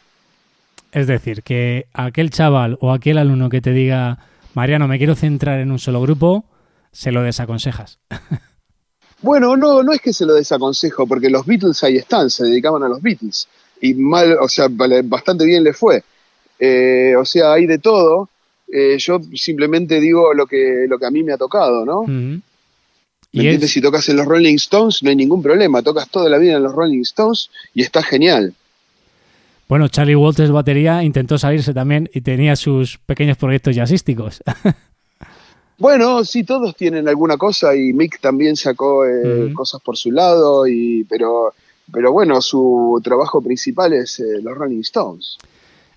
Es 0.91 1.07
decir, 1.07 1.41
que 1.41 1.87
aquel 1.93 2.29
chaval 2.29 2.77
o 2.81 2.91
aquel 2.91 3.17
alumno 3.17 3.49
que 3.49 3.61
te 3.61 3.71
diga, 3.71 4.19
Mariano, 4.53 4.87
me 4.87 4.97
quiero 4.97 5.15
centrar 5.15 5.59
en 5.59 5.71
un 5.71 5.79
solo 5.79 6.01
grupo, 6.01 6.45
se 6.91 7.11
lo 7.11 7.23
desaconsejas. 7.23 7.99
Bueno, 9.23 9.55
no, 9.55 9.81
no 9.83 9.93
es 9.93 10.01
que 10.01 10.11
se 10.11 10.25
lo 10.25 10.35
desaconsejo, 10.35 11.07
porque 11.07 11.29
los 11.29 11.45
Beatles 11.45 11.81
ahí 11.83 11.95
están, 11.95 12.29
se 12.29 12.43
dedicaban 12.43 12.83
a 12.83 12.89
los 12.89 13.01
Beatles. 13.01 13.47
Y 13.81 13.93
mal, 13.93 14.37
o 14.39 14.49
sea, 14.49 14.67
bastante 14.69 15.45
bien 15.45 15.63
le 15.63 15.73
fue. 15.73 16.03
Eh, 16.59 17.15
o 17.17 17.23
sea, 17.23 17.53
hay 17.53 17.65
de 17.65 17.79
todo. 17.79 18.29
Eh, 18.71 18.97
yo 18.99 19.21
simplemente 19.33 20.01
digo 20.01 20.33
lo 20.33 20.45
que, 20.45 20.85
lo 20.89 20.99
que 20.99 21.05
a 21.05 21.11
mí 21.11 21.23
me 21.23 21.31
ha 21.31 21.37
tocado, 21.37 21.85
¿no? 21.85 22.03
¿Y 23.31 23.57
Si 23.67 23.81
tocas 23.81 24.07
en 24.09 24.17
los 24.17 24.25
Rolling 24.25 24.55
Stones, 24.55 25.01
no 25.01 25.09
hay 25.09 25.15
ningún 25.15 25.41
problema. 25.41 25.81
Tocas 25.81 26.09
toda 26.09 26.29
la 26.29 26.37
vida 26.37 26.57
en 26.57 26.63
los 26.63 26.73
Rolling 26.73 27.01
Stones 27.01 27.49
y 27.73 27.81
está 27.81 28.03
genial. 28.03 28.53
Bueno, 29.69 29.87
Charlie 29.87 30.15
Walters 30.15 30.51
batería 30.51 31.01
intentó 31.01 31.37
salirse 31.37 31.73
también 31.73 32.09
y 32.13 32.21
tenía 32.21 32.55
sus 32.57 32.97
pequeños 32.97 33.37
proyectos 33.37 33.75
jazzísticos. 33.75 34.43
Bueno, 35.77 36.23
sí, 36.23 36.43
todos 36.43 36.75
tienen 36.75 37.07
alguna 37.07 37.37
cosa 37.37 37.75
y 37.75 37.93
Mick 37.93 38.19
también 38.19 38.55
sacó 38.55 39.05
eh, 39.05 39.51
cosas 39.53 39.81
por 39.81 39.97
su 39.97 40.11
lado, 40.11 40.67
y, 40.67 41.03
pero, 41.05 41.53
pero 41.91 42.11
bueno, 42.11 42.41
su 42.41 43.01
trabajo 43.03 43.41
principal 43.41 43.93
es 43.93 44.19
eh, 44.19 44.41
los 44.41 44.55
Rolling 44.55 44.81
Stones. 44.81 45.37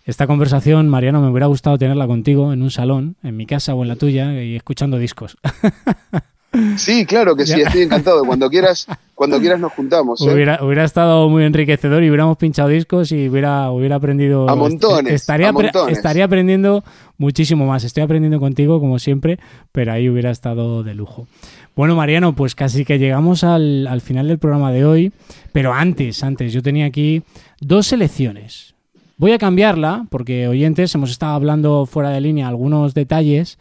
Esta 0.05 0.27
conversación, 0.27 0.89
Mariano, 0.89 1.21
me 1.21 1.31
hubiera 1.31 1.47
gustado 1.47 1.79
tenerla 1.79 2.07
contigo 2.07 2.53
en 2.53 2.63
un 2.63 2.71
salón, 2.71 3.17
en 3.23 3.37
mi 3.37 3.45
casa 3.45 3.75
o 3.75 3.83
en 3.83 3.89
la 3.89 3.97
tuya, 3.97 4.41
y 4.43 4.57
escuchando 4.57 4.99
discos. 4.99 5.37
Sí, 6.77 7.05
claro 7.07 7.37
que 7.37 7.47
sí, 7.47 7.61
estoy 7.61 7.83
encantado. 7.83 8.25
Cuando 8.25 8.49
quieras, 8.49 8.87
cuando 9.15 9.39
quieras 9.39 9.61
nos 9.61 9.73
juntamos. 9.73 10.21
¿eh? 10.21 10.33
Hubiera, 10.33 10.63
hubiera, 10.65 10.85
estado 10.85 11.29
muy 11.29 11.45
enriquecedor 11.45 12.03
y 12.03 12.09
hubiéramos 12.09 12.37
pinchado 12.39 12.69
discos 12.69 13.13
y 13.13 13.29
hubiera, 13.29 13.71
hubiera 13.71 13.97
aprendido. 13.97 14.49
A 14.49 14.55
montones. 14.55 15.13
Estaría, 15.13 15.49
a 15.49 15.53
montones. 15.53 15.97
estaría 15.97 16.25
aprendiendo 16.25 16.85
muchísimo 17.19 17.67
más. 17.67 17.85
Estoy 17.85 18.03
aprendiendo 18.03 18.41
contigo, 18.41 18.81
como 18.81 18.99
siempre, 18.99 19.39
pero 19.73 19.93
ahí 19.93 20.09
hubiera 20.09 20.31
estado 20.31 20.83
de 20.83 20.95
lujo. 20.95 21.27
Bueno, 21.75 21.95
Mariano, 21.95 22.35
pues 22.35 22.55
casi 22.55 22.85
que 22.85 22.99
llegamos 22.99 23.45
al, 23.45 23.87
al 23.87 24.01
final 24.01 24.29
del 24.29 24.39
programa 24.39 24.73
de 24.73 24.85
hoy. 24.85 25.13
Pero 25.53 25.73
antes, 25.75 26.23
antes, 26.23 26.53
yo 26.53 26.63
tenía 26.63 26.87
aquí 26.87 27.23
dos 27.61 27.87
selecciones. 27.87 28.75
Voy 29.19 29.33
a 29.33 29.39
cambiarla 29.39 30.07
porque, 30.11 30.47
oyentes, 30.47 30.95
hemos 30.95 31.11
estado 31.11 31.35
hablando 31.35 31.87
fuera 31.87 32.11
de 32.11 32.21
línea 32.21 32.49
algunos 32.49 32.93
detalles 32.93 33.59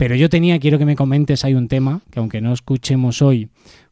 pero 0.00 0.14
yo 0.14 0.30
tenía, 0.30 0.58
quiero 0.58 0.78
que 0.78 0.86
me 0.86 0.96
comentes, 0.96 1.44
hay 1.44 1.52
un 1.52 1.68
tema 1.68 2.00
que 2.10 2.20
aunque 2.20 2.40
no 2.40 2.54
escuchemos 2.54 3.20
hoy, 3.20 3.50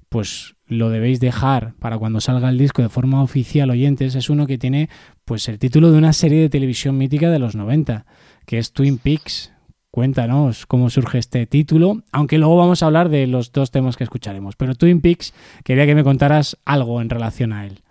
pues 0.09 0.55
lo 0.67 0.89
debéis 0.89 1.21
dejar 1.21 1.75
para 1.81 1.99
cuando 1.99 2.23
salga 2.23 2.49
el 2.49 2.57
disco 2.57 2.81
de 2.81 2.89
forma 2.89 3.23
oficial, 3.23 3.69
oyentes, 3.69 4.15
es 4.15 4.31
uno 4.31 4.47
que 4.47 4.57
tiene 4.57 4.89
pues 5.27 5.51
el 5.51 5.59
título 5.59 5.93
de 5.93 5.99
una 5.99 6.15
serie 6.15 6.41
de 6.41 6.49
televisión 6.49 6.97
mítica 6.97 7.29
de 7.29 7.39
los 7.39 7.55
90, 7.55 8.07
que 8.47 8.57
es 8.57 8.73
Twin 8.73 8.97
Peaks. 8.97 9.53
Cuéntanos 9.91 10.65
cómo 10.65 10.89
surge 10.89 11.19
este 11.19 11.45
título, 11.45 12.03
aunque 12.11 12.39
luego 12.39 12.57
vamos 12.57 12.83
a 12.83 12.87
hablar 12.87 13.11
de 13.11 13.27
los 13.27 13.53
dos 13.53 13.71
temas 13.71 13.99
que 13.99 14.05
escucharemos. 14.05 14.57
Pero 14.57 14.75
Twin 14.75 15.03
Peaks, 15.03 15.35
quería 15.63 15.85
que 15.85 15.95
me 15.95 16.05
contaras 16.05 16.57
algo 16.65 17.03
en 17.03 17.11
relación 17.11 17.53
a 17.53 17.67
él. 17.67 17.83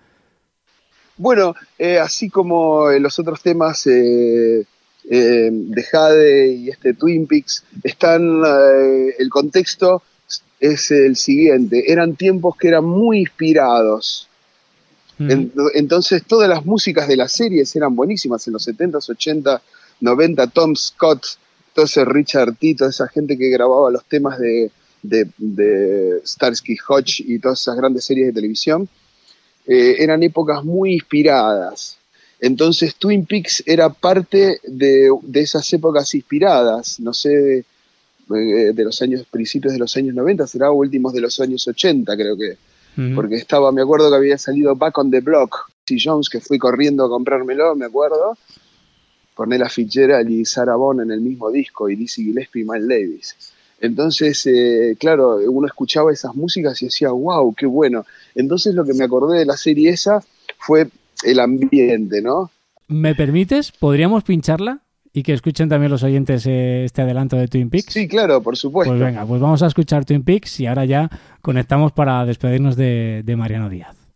Bueno, 1.18 1.54
eh, 1.78 2.00
así 2.00 2.32
como 2.32 2.90
los 2.90 3.20
otros 3.20 3.44
temas 3.44 3.86
eh, 3.86 4.66
eh, 5.10 5.50
de 5.52 5.84
Jade 5.84 6.48
y 6.54 6.70
este 6.70 6.94
Twin 6.94 7.28
Peaks, 7.28 7.64
están, 7.84 8.44
eh, 8.46 9.16
el 9.20 9.30
contexto 9.30 10.04
es 10.60 10.92
el 10.92 11.16
siguiente, 11.16 11.92
eran 11.92 12.16
tiempos 12.16 12.56
que 12.58 12.70
eran 12.70 12.86
muy 12.86 13.20
inspirados. 13.20 14.28
entonces 15.20 16.24
todas 16.28 16.48
las 16.48 16.64
músicas 16.64 17.08
de 17.08 17.18
las 17.18 17.32
series 17.32 17.76
eran 17.76 17.96
buenísimas 17.96 18.46
en 18.46 18.54
los 18.54 18.68
70s, 18.68 19.10
80, 19.10 19.62
90, 20.02 20.48
Tom 20.48 20.76
Scott, 20.76 21.26
ese 21.84 22.06
Richard 22.06 22.56
Tito, 22.56 22.88
esa 22.88 23.08
gente 23.08 23.38
que 23.38 23.50
grababa 23.50 23.92
los 23.92 24.06
temas 24.06 24.40
de, 24.40 24.72
de, 25.02 26.22
Starsky 26.26 26.78
Hodge 26.88 27.22
y 27.26 27.40
todas 27.40 27.62
esas 27.62 27.78
grandes 27.78 28.06
series 28.06 28.28
de 28.28 28.34
televisión, 28.34 28.90
eh, 29.66 29.96
eran 30.00 30.24
épocas 30.24 30.64
muy 30.64 30.94
inspiradas. 30.94 31.97
Entonces 32.40 32.96
Twin 32.96 33.26
Peaks 33.26 33.64
era 33.66 33.90
parte 33.90 34.60
de, 34.64 35.10
esas 35.34 35.72
épocas 35.74 36.14
inspiradas, 36.14 37.00
no 37.00 37.14
sé, 37.14 37.30
de, 37.30 38.70
eh, 38.70 38.74
los 38.76 39.02
años, 39.02 39.26
principios 39.30 39.74
de 39.74 39.80
los 39.80 39.96
años 39.98 40.14
90, 40.14 40.46
será 40.46 40.72
últimos 40.72 41.14
de 41.14 41.22
los 41.22 41.40
años 41.40 41.68
80 41.68 42.16
creo 42.16 42.38
que, 42.38 42.58
porque 43.16 43.36
estaba, 43.36 43.72
me 43.72 43.82
acuerdo 43.82 44.10
que 44.10 44.16
había 44.16 44.38
salido 44.38 44.76
Back 44.76 44.98
on 44.98 45.12
the 45.12 45.20
Block, 45.22 45.70
C. 45.86 45.98
Jones, 46.04 46.30
que 46.30 46.40
fui 46.40 46.58
corriendo 46.58 47.06
a 47.06 47.10
comprármelo, 47.10 47.76
me 47.76 47.86
acuerdo, 47.86 48.38
con 49.36 49.54
Ella 49.54 49.70
Fitzgerald 49.70 50.30
y 50.30 50.46
Sarah 50.46 50.76
Bond 50.76 51.02
en 51.02 51.12
el 51.12 51.22
mismo 51.22 51.52
disco, 51.52 51.90
y 51.90 51.96
Dizzy 51.96 52.24
Gillespie 52.24 52.64
y 52.64 52.66
Miles 52.66 52.88
Davis. 52.88 53.36
Entonces, 53.80 54.44
eh, 54.48 54.96
claro, 55.00 55.38
uno 55.48 55.68
escuchaba 55.68 56.12
esas 56.12 56.36
músicas 56.36 56.82
y 56.82 56.86
decía, 56.86 57.12
wow, 57.12 57.54
qué 57.54 57.68
bueno. 57.68 58.06
Entonces 58.34 58.74
lo 58.74 58.84
que 58.84 58.96
me 58.96 59.04
acordé 59.04 59.40
de 59.40 59.46
la 59.46 59.56
serie 59.56 59.92
esa 59.92 60.24
fue 60.58 60.90
el 61.24 61.40
ambiente, 61.40 62.22
¿no? 62.22 62.52
¿Me 62.88 63.16
permites? 63.16 63.72
¿Podríamos 63.72 64.24
pincharla? 64.24 64.82
Y 65.14 65.24
que 65.24 65.34
escuchen 65.34 65.68
también 65.68 65.92
los 65.92 66.04
oyentes 66.04 66.46
eh, 66.46 66.86
este 66.86 67.02
adelanto 67.02 67.38
de 67.38 67.48
Twin 67.48 67.70
Peaks. 67.70 67.92
Sí, 67.92 68.08
claro, 68.08 68.42
por 68.44 68.56
supuesto. 68.56 68.92
Pues 68.92 69.02
venga, 69.02 69.26
pues 69.26 69.42
vamos 69.42 69.64
a 69.64 69.68
escuchar 69.68 70.06
Twin 70.06 70.24
Peaks 70.24 70.60
y 70.60 70.68
ahora 70.68 70.86
ya 70.86 71.10
conectamos 71.42 71.92
para 71.92 72.24
despedirnos 72.26 72.76
de, 72.76 73.24
de 73.26 73.36
Mariano 73.36 73.70
Díaz. 73.70 74.07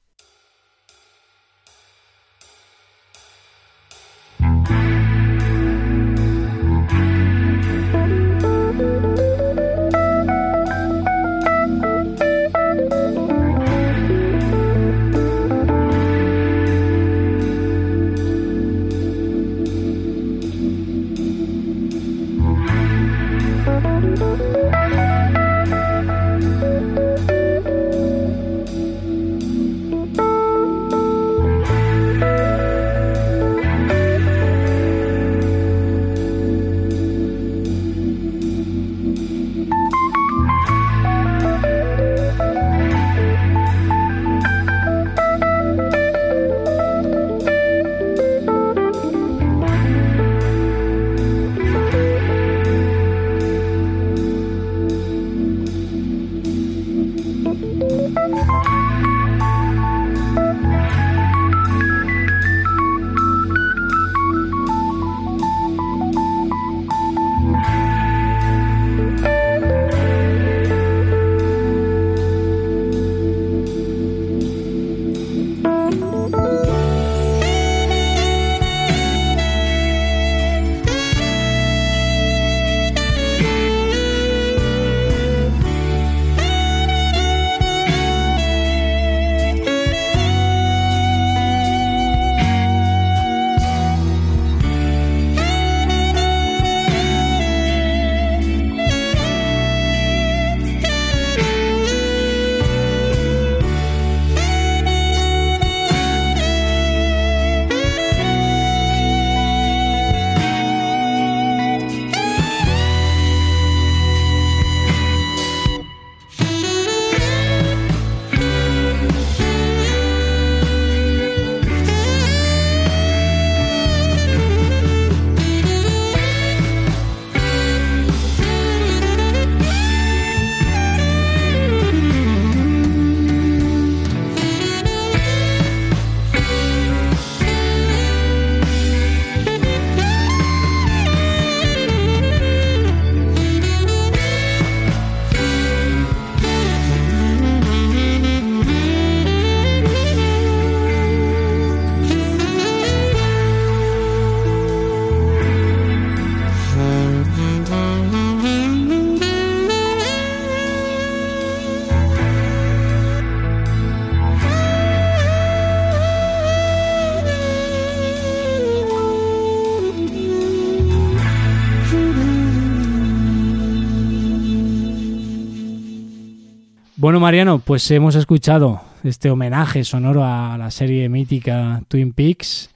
Bueno, 177.12 177.20
Mariano, 177.20 177.60
pues 177.60 177.92
hemos 177.92 178.16
escuchado 178.16 178.80
este 179.04 179.30
homenaje 179.30 179.84
sonoro 179.84 180.24
a 180.24 180.58
la 180.58 180.72
serie 180.72 181.10
mítica 181.10 181.84
Twin 181.90 182.14
Peaks. 182.14 182.70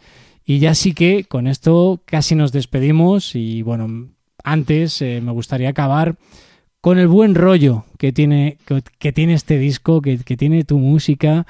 Y 0.46 0.60
ya 0.60 0.76
sí 0.76 0.94
que 0.94 1.24
con 1.24 1.48
esto 1.48 2.02
casi 2.04 2.36
nos 2.36 2.52
despedimos. 2.52 3.34
Y 3.34 3.62
bueno, 3.62 4.10
antes 4.44 5.02
eh, 5.02 5.22
me 5.24 5.32
gustaría 5.32 5.70
acabar 5.70 6.18
con 6.82 7.00
el 7.00 7.08
buen 7.08 7.34
rollo 7.34 7.86
que 7.98 8.12
tiene, 8.12 8.58
que, 9.00 9.14
tiene 9.14 9.36
este 9.36 9.58
disco, 9.58 10.02
que, 10.02 10.18
que 10.18 10.36
tiene 10.36 10.66
tu 10.66 10.80
música. 10.80 11.48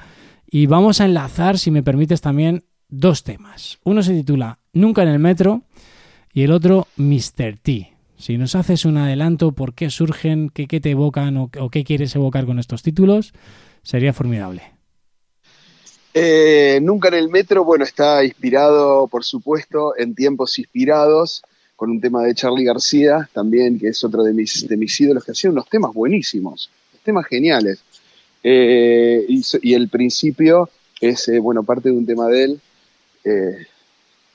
Y 0.48 0.66
vamos 0.66 1.00
a 1.00 1.06
enlazar, 1.06 1.58
si 1.58 1.72
me 1.72 1.82
permites, 1.82 2.20
también 2.20 2.62
dos 2.88 3.24
temas. 3.24 3.80
Uno 3.82 4.04
se 4.04 4.14
titula 4.14 4.60
Nunca 4.72 5.02
en 5.02 5.08
el 5.08 5.18
metro 5.18 5.62
y 6.32 6.44
el 6.44 6.52
otro 6.52 6.86
Mr. 6.98 7.58
T. 7.60 7.95
Si 8.18 8.38
nos 8.38 8.54
haces 8.54 8.84
un 8.84 8.96
adelanto 8.96 9.52
por 9.52 9.74
qué 9.74 9.90
surgen, 9.90 10.48
qué, 10.48 10.66
te 10.66 10.90
evocan 10.90 11.36
o, 11.36 11.50
qué 11.70 11.84
quieres 11.84 12.14
evocar 12.16 12.46
con 12.46 12.58
estos 12.58 12.82
títulos, 12.82 13.32
sería 13.82 14.12
formidable. 14.12 14.62
Eh, 16.14 16.78
Nunca 16.82 17.08
en 17.08 17.14
el 17.14 17.28
metro, 17.28 17.62
bueno, 17.64 17.84
está 17.84 18.24
inspirado, 18.24 19.06
por 19.06 19.22
supuesto, 19.22 19.94
en 19.98 20.14
tiempos 20.14 20.58
inspirados, 20.58 21.42
con 21.76 21.90
un 21.90 22.00
tema 22.00 22.22
de 22.22 22.34
Charlie 22.34 22.64
García, 22.64 23.28
también, 23.34 23.78
que 23.78 23.88
es 23.88 24.02
otro 24.02 24.22
de 24.22 24.32
mis, 24.32 25.00
ídolos, 25.00 25.22
que 25.22 25.32
hacían 25.32 25.52
unos 25.52 25.68
temas 25.68 25.92
buenísimos, 25.92 26.70
temas 27.04 27.26
geniales. 27.26 27.82
Eh, 28.42 29.26
y, 29.28 29.74
el 29.74 29.90
principio 29.90 30.70
es, 31.02 31.28
eh, 31.28 31.38
bueno, 31.38 31.64
parte 31.64 31.90
de 31.90 31.96
un 31.96 32.06
tema 32.06 32.28
de 32.28 32.44
él, 32.44 32.60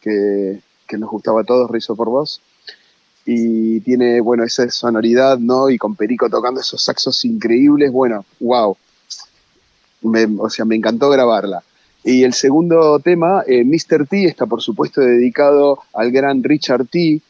que, 0.01 0.59
que, 0.87 0.97
nos 0.97 1.09
gustaba 1.09 1.41
a 1.41 1.43
todos, 1.45 1.71
Rizo 1.71 1.95
por 1.95 2.09
Vos 2.09 2.41
y 3.25 3.79
tiene, 3.81 4.19
bueno, 4.21 4.43
esa 4.43 4.69
sonoridad, 4.69 5.37
¿no? 5.37 5.69
Y 5.69 5.77
con 5.77 5.95
Perico 5.95 6.29
tocando 6.29 6.61
esos 6.61 6.83
saxos 6.83 7.23
increíbles, 7.25 7.91
bueno, 7.91 8.25
wow. 8.39 8.75
o 10.39 10.49
sea, 10.49 10.65
me 10.65 10.75
encantó 10.75 11.09
grabarla. 11.09 11.63
Y 12.03 12.23
el 12.23 12.33
segundo 12.33 12.99
tema, 12.99 13.43
eh, 13.45 13.63
Mr. 13.63 14.07
T, 14.07 14.25
está 14.25 14.47
por 14.47 14.61
supuesto 14.61 15.01
dedicado 15.01 15.79
al 15.93 16.11
gran 16.11 16.43
Richard 16.43 16.87
T, 16.87 17.21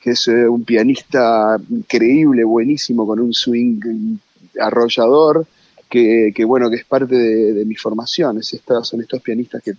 que 0.00 0.10
es 0.10 0.26
eh, 0.28 0.48
un 0.48 0.64
pianista 0.64 1.56
increíble, 1.70 2.42
buenísimo, 2.42 3.06
con 3.06 3.20
un 3.20 3.32
swing 3.32 4.18
arrollador, 4.60 5.46
que, 5.88 6.44
bueno, 6.44 6.68
que 6.68 6.76
es 6.76 6.84
parte 6.84 7.14
de, 7.14 7.64
mi 7.64 7.76
formación. 7.76 8.38
Es 8.38 8.60
son 8.82 9.00
estos 9.00 9.22
pianistas 9.22 9.62
que 9.62 9.72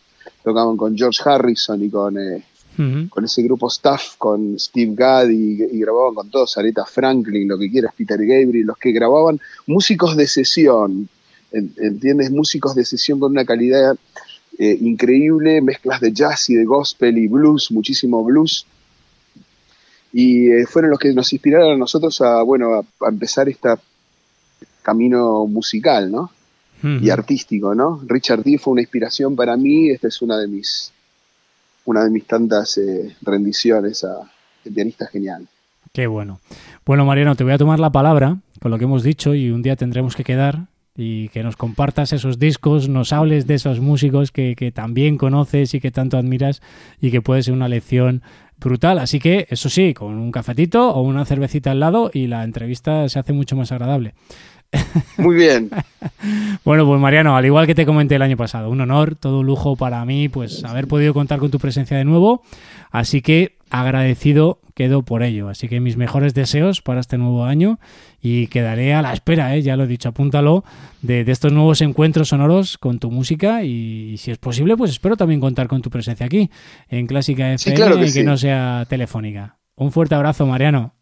tocaban 0.44 0.78
con 0.78 0.98
George 0.98 1.22
Harrison 1.26 1.84
y 1.84 1.90
con 1.90 2.18
eh, 2.18 2.44
con 3.10 3.26
ese 3.26 3.42
grupo 3.42 3.68
staff, 3.68 4.18
con 4.18 4.60
Steve 4.60 4.94
Gadd 4.96 5.30
y, 5.30 5.80
grababan 5.80 6.14
con 6.14 6.30
todos, 6.30 6.58
Aretha 6.58 6.86
Franklin, 6.86 7.48
lo 7.48 7.58
que 7.58 7.72
quieras, 7.72 7.94
Peter 7.98 8.20
Gabriel, 8.20 8.68
los 8.68 8.78
que 8.78 8.92
grababan 8.92 9.40
músicos 9.66 10.16
de 10.16 10.28
sesión, 10.28 11.10
¿entiendes? 11.52 12.30
Músicos 12.30 12.76
de 12.76 12.86
sesión 12.86 13.20
con 13.20 13.32
una 13.32 13.46
calidad 13.46 13.98
eh, 14.60 14.78
increíble, 14.80 15.62
mezclas 15.62 16.02
de 16.02 16.12
jazz 16.12 16.50
y 16.50 16.56
de 16.56 16.66
gospel 16.66 17.18
y 17.18 17.28
blues, 17.28 17.72
muchísimo 17.72 18.24
blues. 18.24 18.66
Y 20.14 20.50
eh, 20.52 20.66
fueron 20.68 20.92
los 20.92 21.00
que 21.00 21.14
nos 21.14 21.32
inspiraron 21.34 21.74
a 21.74 21.78
nosotros 21.78 22.22
a, 22.22 22.42
bueno, 22.44 22.76
a, 22.76 23.10
empezar 23.10 23.50
este 23.50 23.70
camino 24.82 25.46
musical, 25.48 26.12
¿no? 26.12 26.32
Y 26.84 27.10
artístico, 27.10 27.74
¿no? 27.74 28.04
Richard 28.06 28.44
D 28.44 28.60
fue 28.60 28.74
una 28.74 28.82
inspiración 28.82 29.36
para 29.36 29.58
mí, 29.58 29.90
esta 29.90 30.10
es 30.10 30.22
una 30.22 30.38
de 30.38 30.48
mis 30.48 30.94
una 31.88 32.04
de 32.04 32.10
mis 32.10 32.26
tantas 32.26 32.78
eh, 32.78 33.16
rendiciones 33.22 34.04
a 34.04 34.30
el 34.66 34.74
pianista 34.74 35.08
genial. 35.08 35.48
Qué 35.94 36.06
bueno. 36.06 36.40
Bueno, 36.86 37.06
Mariano, 37.06 37.36
te 37.36 37.46
voy 37.46 37.54
a 37.54 37.58
tomar 37.58 37.80
la 37.80 37.92
palabra 37.92 38.38
con 38.60 38.72
lo 38.72 38.78
que 38.78 38.84
hemos 38.84 39.04
dicho 39.04 39.34
y 39.34 39.52
un 39.52 39.62
día 39.62 39.78
tendremos 39.78 40.16
que 40.16 40.26
quedar 40.26 40.68
y 40.98 41.30
que 41.30 41.44
nos 41.44 41.56
compartas 41.56 42.12
esos 42.12 42.40
discos, 42.40 42.90
nos 42.90 43.14
hables 43.14 43.48
de 43.48 43.54
esos 43.54 43.80
músicos 43.80 44.32
que, 44.32 44.56
que 44.58 44.72
también 44.72 45.18
conoces 45.18 45.74
y 45.76 45.80
que 45.80 45.92
tanto 45.92 46.18
admiras 46.18 46.62
y 47.00 47.10
que 47.10 47.22
puede 47.22 47.42
ser 47.42 47.54
una 47.54 47.70
lección 47.70 48.22
brutal. 48.60 49.00
Así 49.00 49.20
que, 49.20 49.48
eso 49.50 49.70
sí, 49.70 49.94
con 49.94 50.18
un 50.18 50.32
cafetito 50.32 50.90
o 50.90 51.02
una 51.02 51.24
cervecita 51.24 51.72
al 51.72 51.80
lado 51.80 52.12
y 52.14 52.28
la 52.28 52.44
entrevista 52.44 53.08
se 53.08 53.20
hace 53.20 53.32
mucho 53.32 53.56
más 53.56 53.72
agradable. 53.72 54.14
Muy 55.18 55.36
bien. 55.36 55.70
bueno, 56.64 56.86
pues 56.86 57.00
Mariano, 57.00 57.36
al 57.36 57.46
igual 57.46 57.68
que 57.68 57.76
te 57.76 57.86
comenté 57.86 58.16
el 58.16 58.22
año 58.22 58.38
pasado, 58.38 58.70
un 58.70 58.82
honor, 58.82 59.16
todo 59.16 59.40
un 59.40 59.46
lujo 59.46 59.76
para 59.76 60.04
mí, 60.06 60.30
pues 60.30 60.64
haber 60.64 60.88
podido 60.88 61.14
contar 61.14 61.40
con 61.40 61.52
tu 61.52 61.60
presencia 61.60 61.98
de 61.98 62.06
nuevo. 62.06 62.44
Así 62.92 63.22
que 63.22 63.58
agradecido 63.70 64.60
quedo 64.78 65.02
por 65.02 65.24
ello. 65.24 65.50
Así 65.50 65.68
que 65.68 65.80
mis 65.80 65.98
mejores 65.98 66.36
deseos 66.36 66.82
para 66.82 67.00
este 67.00 67.18
nuevo 67.18 67.46
año 67.46 67.80
y 68.22 68.46
quedaré 68.48 68.94
a 68.94 69.02
la 69.02 69.12
espera, 69.12 69.56
¿eh? 69.56 69.64
ya 69.64 69.76
lo 69.76 69.86
he 69.86 69.88
dicho, 69.88 70.10
apúntalo, 70.10 70.64
de, 71.02 71.22
estos 71.22 71.52
nuevos 71.52 71.82
encuentros 71.82 72.30
sonoros 72.30 72.78
con 72.78 73.00
tu 73.00 73.10
música 73.10 73.64
y, 73.64 74.18
si 74.18 74.30
es 74.30 74.38
posible, 74.38 74.78
pues 74.78 74.92
espero 74.92 75.18
también 75.18 75.40
contar 75.40 75.68
con 75.68 75.82
tu 75.82 75.90
presencia 75.90 76.28
aquí 76.28 76.52
en 76.90 77.08
Clásica 77.08 77.54
FM 77.54 78.08
y 78.08 78.14
que 78.14 78.24
no 78.24 78.38
sea 78.38 78.86
telefónica. 78.88 79.58
Un 79.76 79.92
fuerte 79.92 80.14
abrazo, 80.14 80.46
Mariano. 80.46 80.94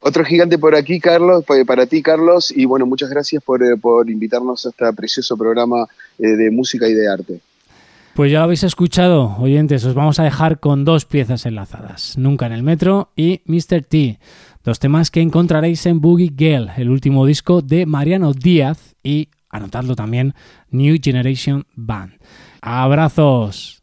Otro 0.00 0.24
gigante 0.24 0.58
por 0.58 0.76
aquí, 0.76 1.00
Carlos, 1.00 1.44
para 1.66 1.86
ti, 1.86 2.02
Carlos, 2.02 2.52
y 2.54 2.66
bueno, 2.66 2.86
muchas 2.86 3.10
gracias 3.10 3.42
por, 3.42 3.62
eh, 3.62 3.74
invitarnos 4.06 4.64
a 4.64 4.68
este 4.68 4.92
precioso 4.92 5.36
programa 5.36 5.86
eh, 6.18 6.28
de 6.28 6.50
música 6.50 6.88
y 6.88 6.94
de 6.94 7.08
arte. 7.10 7.40
Pues 8.14 8.32
ya 8.32 8.38
lo 8.38 8.44
habéis 8.44 8.64
escuchado, 8.64 9.36
oyentes, 9.38 9.84
os 9.84 9.94
vamos 9.94 10.18
a 10.18 10.24
dejar 10.24 10.60
con 10.60 10.84
dos 10.84 11.04
piezas 11.04 11.46
enlazadas, 11.46 12.16
Nunca 12.18 12.46
en 12.46 12.52
el 12.52 12.62
Metro 12.62 13.10
y 13.16 13.42
Mr. 13.46 13.82
T, 13.82 14.18
dos 14.64 14.78
temas 14.78 15.10
que 15.10 15.20
encontraréis 15.20 15.84
en 15.86 16.00
Boogie 16.00 16.32
Girl, 16.36 16.70
el 16.76 16.90
último 16.90 17.26
disco 17.26 17.62
de 17.62 17.86
Mariano 17.86 18.32
Díaz 18.32 18.96
y, 19.02 19.28
anotadlo 19.50 19.94
también, 19.94 20.34
New 20.70 20.96
Generation 21.02 21.66
Band. 21.74 22.14
Abrazos. 22.60 23.82